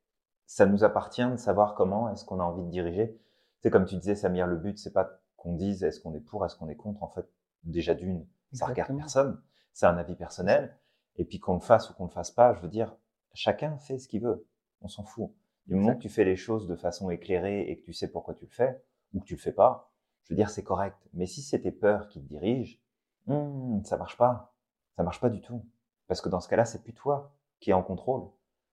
[0.46, 3.20] ça nous appartient de savoir comment est-ce qu'on a envie de diriger.
[3.62, 6.46] C'est comme tu disais, Samir, le but, c'est pas qu'on dise est-ce qu'on est pour,
[6.46, 7.02] est-ce qu'on est contre.
[7.04, 7.26] En fait,
[7.64, 9.42] déjà d'une, ça regarde personne.
[9.74, 10.78] C'est un avis personnel.
[11.16, 12.96] Et puis qu'on le fasse ou qu'on le fasse pas, je veux dire,
[13.34, 14.48] chacun fait ce qu'il veut.
[14.82, 15.32] On s'en fout.
[15.68, 18.34] Du moment que tu fais les choses de façon éclairée et que tu sais pourquoi
[18.34, 18.82] tu le fais,
[19.14, 19.92] ou que tu le fais pas,
[20.24, 20.98] je veux dire, c'est correct.
[21.14, 22.80] Mais si c'est tes peurs qui te dirigent,
[23.28, 24.56] hmm, ça marche pas.
[24.96, 25.66] Ça marche pas du tout.
[26.08, 28.30] Parce que dans ce cas-là, c'est plus toi qui es en contrôle.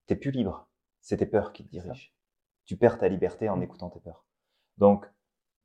[0.07, 0.69] T'es plus libre.
[1.01, 2.11] C'est tes peurs qui te dirigent.
[2.65, 3.63] Tu perds ta liberté en mmh.
[3.63, 4.25] écoutant tes peurs.
[4.79, 5.07] Donc,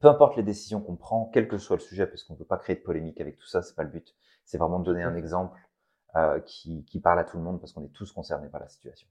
[0.01, 2.45] peu importe les décisions qu'on prend, quel que soit le sujet, parce qu'on ne peut
[2.45, 4.15] pas créer de polémique avec tout ça, c'est pas le but.
[4.43, 5.59] C'est vraiment de donner un exemple
[6.15, 8.67] euh, qui, qui, parle à tout le monde parce qu'on est tous concernés par la
[8.67, 9.07] situation.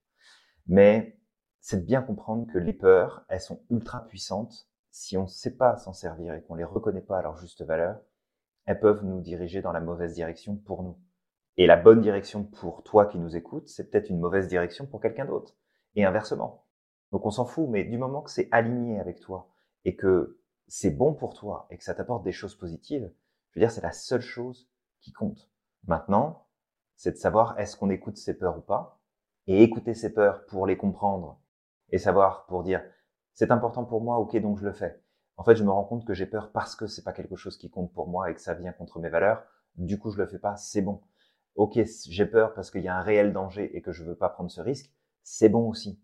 [0.66, 1.16] Mais
[1.61, 4.68] c'est de bien comprendre que les peurs, elles sont ultra puissantes.
[4.91, 7.62] Si on ne sait pas s'en servir et qu'on les reconnaît pas à leur juste
[7.62, 8.01] valeur,
[8.66, 10.99] elles peuvent nous diriger dans la mauvaise direction pour nous.
[11.57, 15.01] Et la bonne direction pour toi qui nous écoutes, c'est peut-être une mauvaise direction pour
[15.01, 15.55] quelqu'un d'autre.
[15.95, 16.66] Et inversement.
[17.12, 19.49] Donc on s'en fout, mais du moment que c'est aligné avec toi
[19.84, 20.39] et que
[20.71, 23.11] c'est bon pour toi et que ça t'apporte des choses positives,
[23.51, 25.51] je veux dire, c'est la seule chose qui compte.
[25.85, 26.47] Maintenant,
[26.95, 29.01] c'est de savoir est-ce qu'on écoute ses peurs ou pas,
[29.49, 31.41] et écouter ses peurs pour les comprendre,
[31.91, 32.85] et savoir pour dire
[33.35, 35.03] c'est important pour moi, ok, donc je le fais.
[35.37, 37.57] En fait, je me rends compte que j'ai peur parce que c'est pas quelque chose
[37.57, 39.43] qui compte pour moi et que ça vient contre mes valeurs.
[39.75, 41.01] Du coup, je le fais pas, c'est bon.
[41.57, 44.29] Ok, j'ai peur parce qu'il y a un réel danger et que je veux pas
[44.29, 44.93] prendre ce risque,
[45.25, 46.01] c'est bon aussi.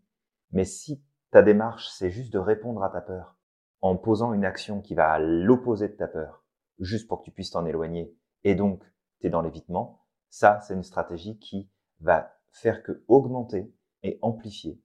[0.50, 3.35] Mais si ta démarche, c'est juste de répondre à ta peur
[3.80, 6.44] en posant une action qui va à l'opposé de ta peur,
[6.78, 8.14] juste pour que tu puisses t'en éloigner,
[8.44, 8.82] et donc
[9.20, 11.70] tu es dans l'évitement, ça, c'est une stratégie qui
[12.00, 13.72] va faire que augmenter
[14.02, 14.80] et amplifier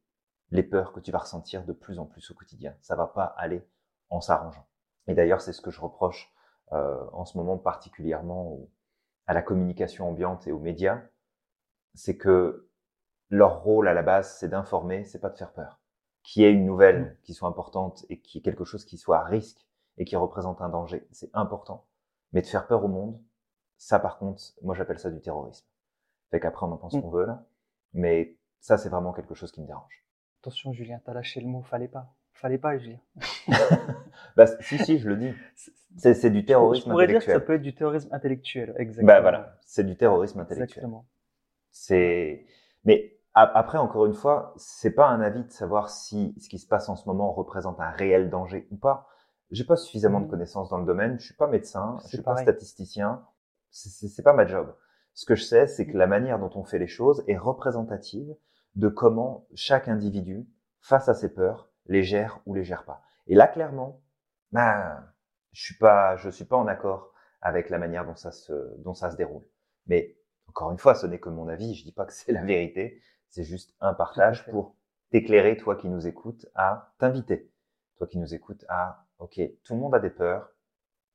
[0.51, 2.75] les peurs que tu vas ressentir de plus en plus au quotidien.
[2.81, 3.65] Ça va pas aller
[4.09, 4.67] en s'arrangeant.
[5.07, 6.33] Et d'ailleurs, c'est ce que je reproche
[6.73, 8.59] euh, en ce moment particulièrement
[9.27, 11.01] à la communication ambiante et aux médias,
[11.93, 12.69] c'est que
[13.29, 15.80] leur rôle à la base, c'est d'informer, c'est pas de faire peur.
[16.23, 19.23] Qui est une nouvelle qui soit importante et qui est quelque chose qui soit à
[19.23, 19.65] risque
[19.97, 21.85] et qui représente un danger, c'est important.
[22.33, 23.19] Mais de faire peur au monde,
[23.77, 25.65] ça, par contre, moi, j'appelle ça du terrorisme.
[26.29, 27.01] Fait qu'après, on en pense mm.
[27.01, 27.45] qu'on veut, là.
[27.93, 30.05] Mais ça, c'est vraiment quelque chose qui me dérange.
[30.41, 32.13] Attention, Julien, t'as lâché le mot, fallait pas.
[32.33, 32.99] Fallait pas, Julien.
[34.35, 35.33] bah, si, si, je le dis.
[35.97, 39.07] C'est du terrorisme je pourrais dire que ça peut être du terrorisme intellectuel, exactement.
[39.07, 40.69] Bah voilà, c'est du terrorisme intellectuel.
[40.69, 41.05] Exactement.
[41.69, 42.45] C'est,
[42.85, 46.67] mais après, encore une fois, c'est pas un avis de savoir si ce qui se
[46.67, 49.07] passe en ce moment représente un réel danger ou pas.
[49.51, 50.29] J'ai pas suffisamment de mm.
[50.29, 51.19] connaissances dans le domaine.
[51.19, 53.21] Je suis pas médecin, je suis pas statisticien
[53.71, 54.75] c'est pas ma job.
[55.13, 58.35] Ce que je sais, c'est que la manière dont on fait les choses est représentative
[58.75, 60.47] de comment chaque individu,
[60.79, 63.01] face à ses peurs, les gère ou les gère pas.
[63.27, 64.01] Et là, clairement,
[64.51, 65.03] bah,
[65.51, 68.93] je suis pas, je suis pas en accord avec la manière dont ça se, dont
[68.93, 69.43] ça se déroule.
[69.87, 70.15] Mais
[70.47, 71.75] encore une fois, ce n'est que mon avis.
[71.75, 73.01] Je dis pas que c'est la vérité.
[73.31, 74.75] C'est juste un partage pour
[75.09, 77.49] t'éclairer, toi qui nous écoutes, à t'inviter.
[77.97, 80.49] Toi qui nous écoutes à, ok, tout le monde a des peurs.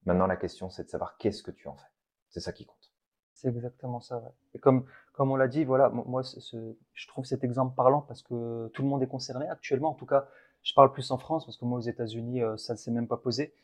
[0.06, 1.88] Maintenant, la question, c'est de savoir qu'est-ce que tu en fais.
[2.30, 2.92] C'est ça qui compte.
[3.34, 4.18] C'est exactement ça.
[4.18, 4.30] Ouais.
[4.54, 8.22] Et comme, comme on l'a dit, voilà, moi, ce, je trouve cet exemple parlant parce
[8.22, 9.90] que tout le monde est concerné actuellement.
[9.90, 10.26] En tout cas,
[10.66, 13.06] Je parle plus en France parce que moi aux États-Unis, euh, ça ne s'est même
[13.06, 13.54] pas posé.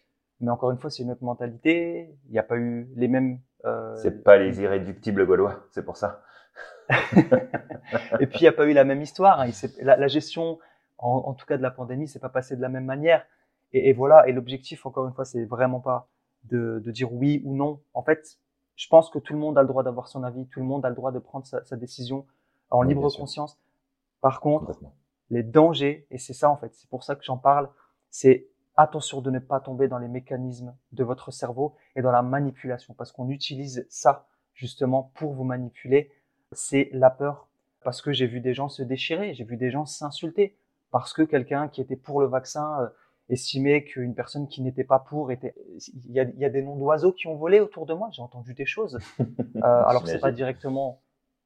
[0.41, 2.17] Mais encore une fois, c'est une autre mentalité.
[2.27, 3.41] Il n'y a pas eu les mêmes.
[3.65, 6.23] Euh, c'est pas les irréductibles gaulois, c'est pour ça.
[8.21, 9.41] et puis il n'y a pas eu la même histoire.
[9.41, 9.51] Hein.
[9.81, 10.59] La, la, gestion,
[10.99, 13.25] en, en, tout cas de la pandémie, c'est pas passé de la même manière.
[13.73, 14.29] Et, et voilà.
[14.29, 16.09] Et l'objectif, encore une fois, c'est vraiment pas
[16.45, 17.81] de, de, dire oui ou non.
[17.95, 18.39] En fait,
[18.77, 20.85] je pense que tout le monde a le droit d'avoir son avis, tout le monde
[20.85, 22.27] a le droit de prendre sa, sa décision
[22.71, 23.59] en libre conscience.
[24.21, 24.79] Par contre,
[25.31, 27.69] les dangers, et c'est ça en fait, c'est pour ça que j'en parle,
[28.11, 32.23] c'est attention de ne pas tomber dans les mécanismes de votre cerveau et dans la
[32.23, 36.11] manipulation, parce qu'on utilise ça justement pour vous manipuler.
[36.53, 37.49] C'est la peur,
[37.83, 40.57] parce que j'ai vu des gens se déchirer, j'ai vu des gens s'insulter,
[40.91, 42.89] parce que quelqu'un qui était pour le vaccin euh,
[43.29, 45.55] estimait qu'une personne qui n'était pas pour était.
[46.05, 48.09] Il y a, il y a des noms d'oiseaux qui ont volé autour de moi.
[48.13, 48.99] J'ai entendu des choses.
[49.57, 51.03] Euh, alors c'est pas directement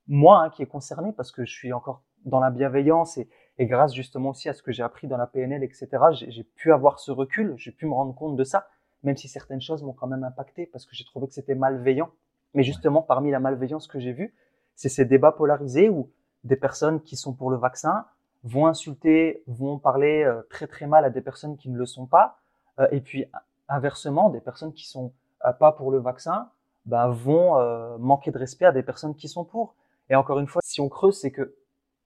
[0.07, 3.29] moi hein, qui est concerné parce que je suis encore dans la bienveillance et,
[3.59, 5.89] et grâce justement aussi à ce que j'ai appris dans la PNL, etc.
[6.13, 8.69] J'ai pu avoir ce recul, j'ai pu me rendre compte de ça,
[9.03, 12.11] même si certaines choses m'ont quand même impacté parce que j'ai trouvé que c'était malveillant.
[12.55, 14.35] Mais justement, parmi la malveillance que j'ai vue,
[14.77, 16.11] c'est ces débats polarisés où
[16.45, 18.07] des personnes qui sont pour le vaccin
[18.45, 22.07] vont insulter, vont parler euh, très très mal à des personnes qui ne le sont
[22.07, 22.39] pas,
[22.79, 23.25] euh, et puis
[23.69, 25.13] inversement, des personnes qui sont
[25.45, 26.51] euh, pas pour le vaccin
[26.85, 29.75] bah, vont manquer de respect à des personnes qui sont pour.
[30.09, 31.57] Et encore une fois, si on creuse, c'est que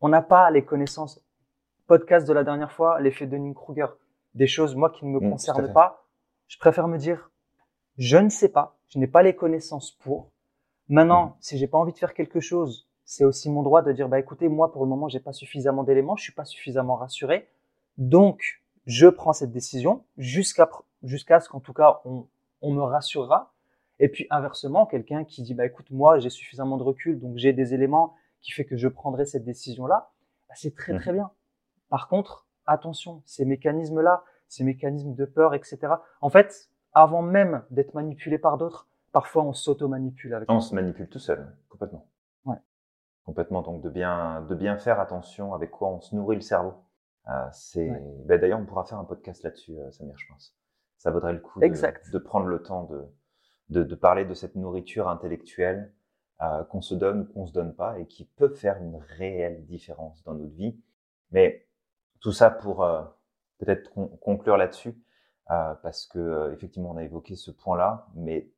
[0.00, 1.22] on n'a pas les connaissances.
[1.86, 3.88] Podcast de la dernière fois, l'effet de Dunning-Kruger,
[4.34, 6.06] des choses moi qui ne me mmh, concernent pas.
[6.48, 7.30] Je préfère me dire,
[7.98, 10.30] je ne sais pas, je n'ai pas les connaissances pour.
[10.90, 14.08] Maintenant, si j'ai pas envie de faire quelque chose, c'est aussi mon droit de dire,
[14.08, 17.48] bah écoutez, moi pour le moment, j'ai pas suffisamment d'éléments, je suis pas suffisamment rassuré,
[17.96, 20.68] donc je prends cette décision jusqu'à
[21.04, 22.26] jusqu'à ce qu'en tout cas on,
[22.60, 23.54] on me rassurera.
[24.00, 27.52] Et puis inversement, quelqu'un qui dit, bah écoute, moi j'ai suffisamment de recul, donc j'ai
[27.52, 30.10] des éléments qui fait que je prendrai cette décision-là,
[30.48, 31.14] bah, c'est très très mmh.
[31.14, 31.30] bien.
[31.88, 35.78] Par contre, attention, ces mécanismes-là, ces mécanismes de peur, etc.
[36.20, 40.50] En fait, avant même d'être manipulé par d'autres, parfois on s'auto-manipule avec.
[40.50, 42.06] On se manipule tout seul, complètement
[43.30, 43.62] complètement.
[43.62, 46.74] Donc de bien, de bien faire attention avec quoi on se nourrit le cerveau.
[47.28, 47.88] Euh, c'est,
[48.24, 50.56] ben, d'ailleurs, on pourra faire un podcast là-dessus, euh, Samir, je pense.
[50.96, 53.04] Ça vaudrait le coup de, de prendre le temps de,
[53.68, 55.94] de, de, parler de cette nourriture intellectuelle
[56.42, 59.64] euh, qu'on se donne ou qu'on se donne pas et qui peut faire une réelle
[59.66, 60.80] différence dans notre vie.
[61.30, 61.68] Mais
[62.20, 63.02] tout ça pour euh,
[63.58, 63.90] peut-être
[64.20, 64.94] conclure là-dessus,
[65.50, 68.50] euh, parce que effectivement, on a évoqué ce point-là, mais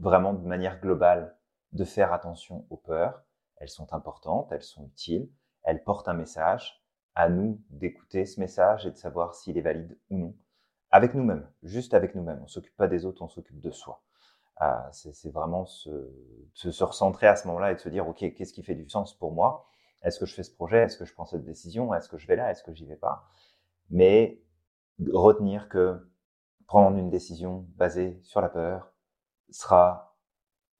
[0.00, 1.36] vraiment de manière globale,
[1.72, 3.24] de faire attention aux peurs,
[3.56, 5.30] elles sont importantes, elles sont utiles,
[5.62, 6.78] elles portent un message.
[7.14, 10.34] À nous d'écouter ce message et de savoir s'il est valide ou non.
[10.90, 12.40] Avec nous-mêmes, juste avec nous-mêmes.
[12.42, 14.02] On s'occupe pas des autres, on s'occupe de soi.
[14.62, 16.10] Euh, c'est vraiment se,
[16.54, 19.12] se, recentrer à ce moment-là et de se dire, OK, qu'est-ce qui fait du sens
[19.18, 19.66] pour moi?
[20.02, 20.78] Est-ce que je fais ce projet?
[20.78, 21.94] Est-ce que je prends cette décision?
[21.94, 22.50] Est-ce que je vais là?
[22.50, 23.24] Est-ce que j'y vais pas?
[23.90, 24.42] Mais
[25.10, 26.10] retenir que
[26.66, 28.91] prendre une décision basée sur la peur
[29.52, 30.16] sera,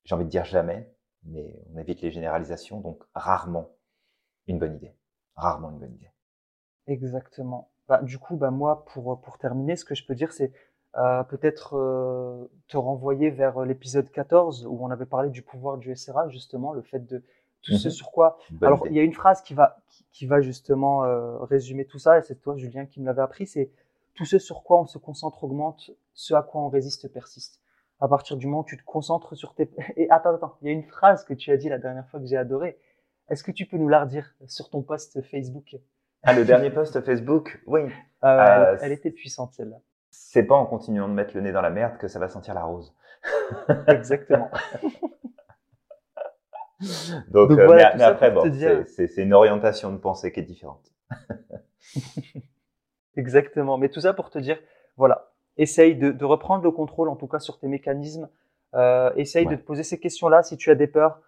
[0.04, 0.92] j'ai envie de dire jamais,
[1.24, 3.70] mais on évite les généralisations, donc rarement
[4.46, 4.94] une bonne idée.
[5.36, 6.10] Rarement une bonne idée.
[6.86, 7.70] Exactement.
[7.88, 10.52] Bah, du coup, bah, moi, pour, pour terminer, ce que je peux dire, c'est
[10.96, 15.94] euh, peut-être euh, te renvoyer vers l'épisode 14 où on avait parlé du pouvoir du
[15.96, 17.24] SRA, justement, le fait de
[17.62, 17.92] tout ce mhm.
[17.92, 18.38] sur quoi.
[18.60, 19.78] Alors, il y a une phrase qui va,
[20.10, 23.46] qui, va justement euh, résumer tout ça, et c'est toi, Julien, qui me l'avait appris,
[23.46, 23.70] c'est
[24.14, 27.61] tout ce sur quoi on se concentre augmente, ce à quoi on résiste persiste
[28.02, 29.70] à partir du moment où tu te concentres sur tes...
[29.96, 32.18] Et attends, attends, il y a une phrase que tu as dit la dernière fois
[32.18, 32.76] que j'ai adoré.
[33.28, 35.76] Est-ce que tu peux nous la redire sur ton post Facebook?
[36.24, 37.62] Ah, le dernier post Facebook?
[37.66, 37.82] Oui.
[38.24, 39.76] Euh, euh, elle, était puissante, celle-là.
[40.10, 42.54] C'est pas en continuant de mettre le nez dans la merde que ça va sentir
[42.54, 42.92] la rose.
[43.86, 44.50] Exactement.
[47.28, 48.42] Donc, euh, mais, après, bon,
[48.86, 50.92] c'est une orientation de pensée qui est différente.
[53.16, 53.78] Exactement.
[53.78, 54.58] Mais tout ça pour te dire,
[54.96, 58.28] voilà, essaye de, de, reprendre le contrôle, en tout cas sur tes mécanismes.
[58.74, 61.20] Euh, essaye de te poser ces questions-là si tu as des peurs,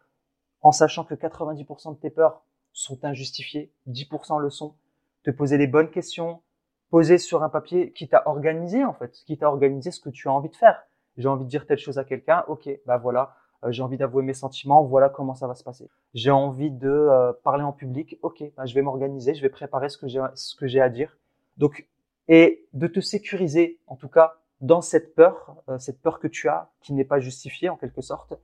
[0.63, 4.77] en sachant que 90% de tes peurs sont injustifiées, 10% le sont.
[5.25, 6.43] Te poser les bonnes questions,
[6.91, 10.29] poser sur un papier qui t'a organisé en fait, qui t'a organisé ce que tu
[10.29, 10.85] as envie de faire.
[11.17, 14.23] J'ai envie de dire telle chose à quelqu'un, ok, bah voilà, euh, j'ai envie d'avouer
[14.23, 15.89] mes sentiments, voilà comment ça va se passer.
[16.15, 19.89] J'ai envie de euh, parler en public, ok, bah, je vais m'organiser, je vais préparer
[19.89, 21.17] ce que j'ai ce que j'ai à dire.
[21.57, 21.87] Donc
[22.29, 26.49] et de te sécuriser, en tout cas, dans cette peur, euh, cette peur que tu
[26.49, 28.35] as, qui n'est pas justifiée en quelque sorte,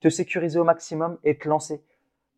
[0.00, 1.82] te sécuriser au maximum et te lancer.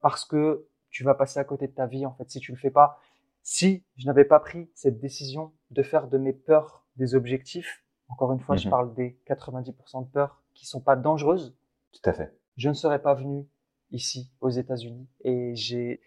[0.01, 2.59] Parce que tu vas passer à côté de ta vie, en fait, si tu le
[2.59, 2.99] fais pas.
[3.43, 8.33] Si je n'avais pas pris cette décision de faire de mes peurs des objectifs, encore
[8.33, 8.71] une fois, je mhm.
[8.71, 11.57] parle des 90% de peurs qui sont pas dangereuses.
[11.93, 12.35] Tout à fait.
[12.57, 13.47] Je ne serais pas venu
[13.91, 15.07] ici, aux États-Unis.
[15.23, 16.01] Et j'ai,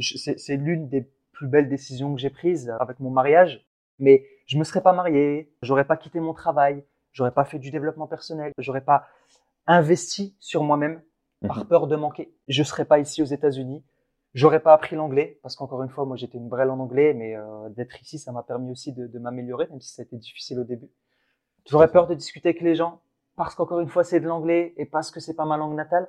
[0.00, 3.64] c'est l'une des plus belles décisions que j'ai prises avec mon mariage
[3.98, 7.70] Mais je me serais pas marié, j'aurais pas quitté mon travail, j'aurais pas fait du
[7.70, 9.06] développement personnel, j'aurais pas
[9.66, 11.02] investi sur moi-même
[11.46, 11.64] par Mhm.
[11.66, 12.32] peur de manquer.
[12.48, 13.84] Je serais pas ici aux États-Unis.
[14.34, 17.36] J'aurais pas appris l'anglais parce qu'encore une fois, moi j'étais une brêle en anglais, mais
[17.36, 20.16] euh, d'être ici, ça m'a permis aussi de, de m'améliorer, même si ça a été
[20.16, 20.90] difficile au début.
[21.66, 23.00] J'aurais peur de discuter avec les gens
[23.36, 26.08] parce qu'encore une fois, c'est de l'anglais et parce que c'est pas ma langue natale.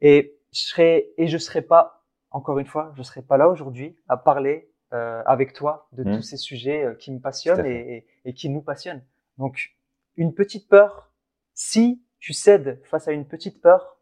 [0.00, 3.96] Et je serais et je serais pas, encore une fois, je serais pas là aujourd'hui
[4.08, 6.16] à parler euh, avec toi de Mhm.
[6.16, 9.04] tous ces sujets euh, qui me passionnent et, et, et qui nous passionnent.
[9.38, 9.76] Donc,
[10.16, 11.12] une petite peur,
[11.54, 13.98] si tu cèdes face à une petite peur,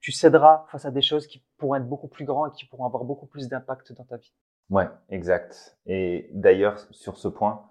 [0.00, 2.86] tu céderas face à des choses qui pourront être beaucoup plus grandes et qui pourront
[2.86, 4.32] avoir beaucoup plus d'impact dans ta vie.
[4.70, 5.78] Ouais, exact.
[5.86, 7.68] Et d'ailleurs, sur ce point,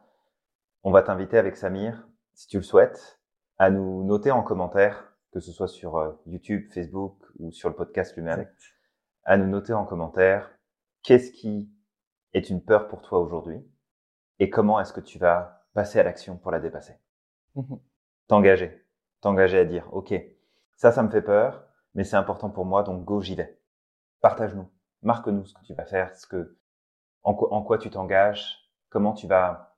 [0.84, 3.20] on va t'inviter avec Samir, si tu le souhaites,
[3.57, 7.76] à nous noter en commentaire, que ce soit sur euh, YouTube, Facebook ou sur le
[7.76, 8.47] podcast lui-même,
[9.24, 10.51] à nous noter en commentaire
[11.03, 11.70] qu'est-ce qui
[12.34, 13.66] est une peur pour toi aujourd'hui
[14.40, 16.98] et comment est-ce que tu vas passer à l'action pour la dépasser?
[17.56, 17.80] Mhm.
[18.28, 18.86] T'engager,
[19.22, 20.14] t'engager à dire, OK,
[20.78, 23.60] ça, ça me fait peur, mais c'est important pour moi, donc go, j'y vais.
[24.22, 24.70] Partage-nous,
[25.02, 26.58] marque-nous ce que tu vas faire, ce que,
[27.24, 29.76] en quoi, en quoi tu t'engages, comment tu vas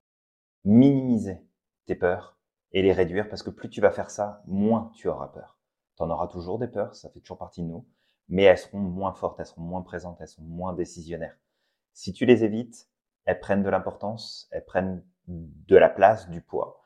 [0.64, 1.46] minimiser
[1.86, 2.38] tes peurs
[2.72, 5.58] et les réduire, parce que plus tu vas faire ça, moins tu auras peur.
[5.98, 7.86] Tu en auras toujours des peurs, ça fait toujours partie de nous,
[8.30, 11.38] mais elles seront moins fortes, elles seront moins présentes, elles sont moins décisionnaires.
[11.94, 12.90] Si tu les évites,
[13.26, 16.84] elles prennent de l'importance, elles prennent de la place, du poids,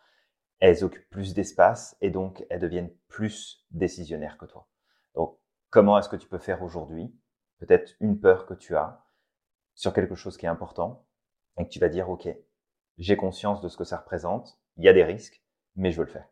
[0.59, 4.67] elles occupent plus d'espace et donc elles deviennent plus décisionnaires que toi.
[5.15, 5.37] Donc,
[5.69, 7.13] comment est-ce que tu peux faire aujourd'hui?
[7.59, 9.05] Peut-être une peur que tu as
[9.73, 11.05] sur quelque chose qui est important
[11.57, 12.27] et que tu vas dire, OK,
[12.97, 15.43] j'ai conscience de ce que ça représente, il y a des risques,
[15.75, 16.29] mais je veux le faire.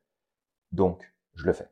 [0.72, 1.70] Donc, je le fais.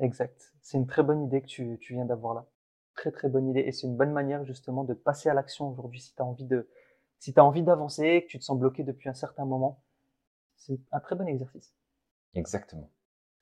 [0.00, 0.54] Exact.
[0.60, 2.46] C'est une très bonne idée que tu, tu viens d'avoir là.
[2.94, 6.00] Très très bonne idée et c'est une bonne manière justement de passer à l'action aujourd'hui
[6.00, 6.68] si tu as envie de
[7.18, 9.82] si envie d'avancer, que tu te sens bloqué depuis un certain moment.
[10.56, 11.74] C'est un très bon exercice.
[12.34, 12.90] Exactement.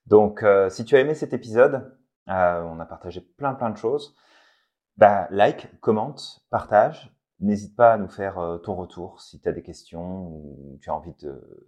[0.07, 1.96] Donc, euh, si tu as aimé cet épisode,
[2.28, 4.14] euh, on a partagé plein plein de choses.
[4.98, 7.12] Bah, like, commente, partage.
[7.40, 10.90] N'hésite pas à nous faire euh, ton retour si tu as des questions ou tu
[10.90, 11.66] as envie de-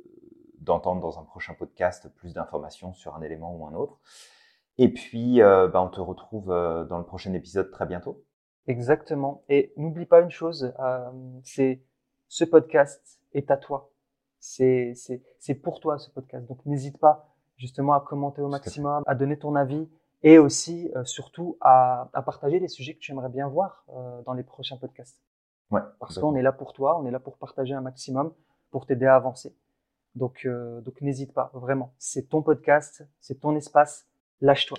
[0.61, 3.99] d'entendre dans un prochain podcast plus d'informations sur un élément ou un autre.
[4.79, 8.25] Et puis, euh, bah, on te retrouve euh, dans le prochain épisode très bientôt.
[8.67, 9.43] Exactement.
[9.49, 11.11] Et n'oublie pas une chose, euh,
[11.43, 11.83] c'est
[12.29, 13.91] ce podcast est à toi.
[14.41, 16.47] C'est c'est c'est pour toi ce podcast.
[16.47, 19.89] Donc n'hésite pas justement à commenter au maximum, à donner ton avis
[20.23, 24.23] et aussi euh, surtout à, à partager les sujets que tu aimerais bien voir euh,
[24.23, 25.21] dans les prochains podcasts.
[25.71, 25.83] Ouais.
[26.01, 28.33] Parce qu'on est là pour toi, on est là pour partager un maximum,
[28.71, 29.55] pour t'aider à avancer.
[30.15, 31.93] Donc, euh, donc n'hésite pas, vraiment.
[31.99, 34.07] C'est ton podcast, c'est ton espace,
[34.41, 34.79] lâche-toi.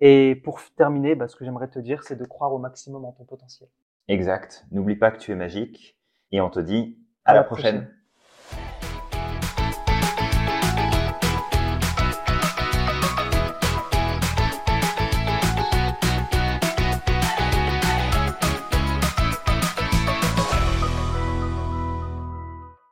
[0.00, 3.12] Et pour terminer, bah, ce que j'aimerais te dire, c'est de croire au maximum en
[3.12, 3.68] ton potentiel.
[4.08, 4.66] Exact.
[4.70, 5.98] N'oublie pas que tu es magique
[6.30, 7.88] et on te dit à, la prochaine.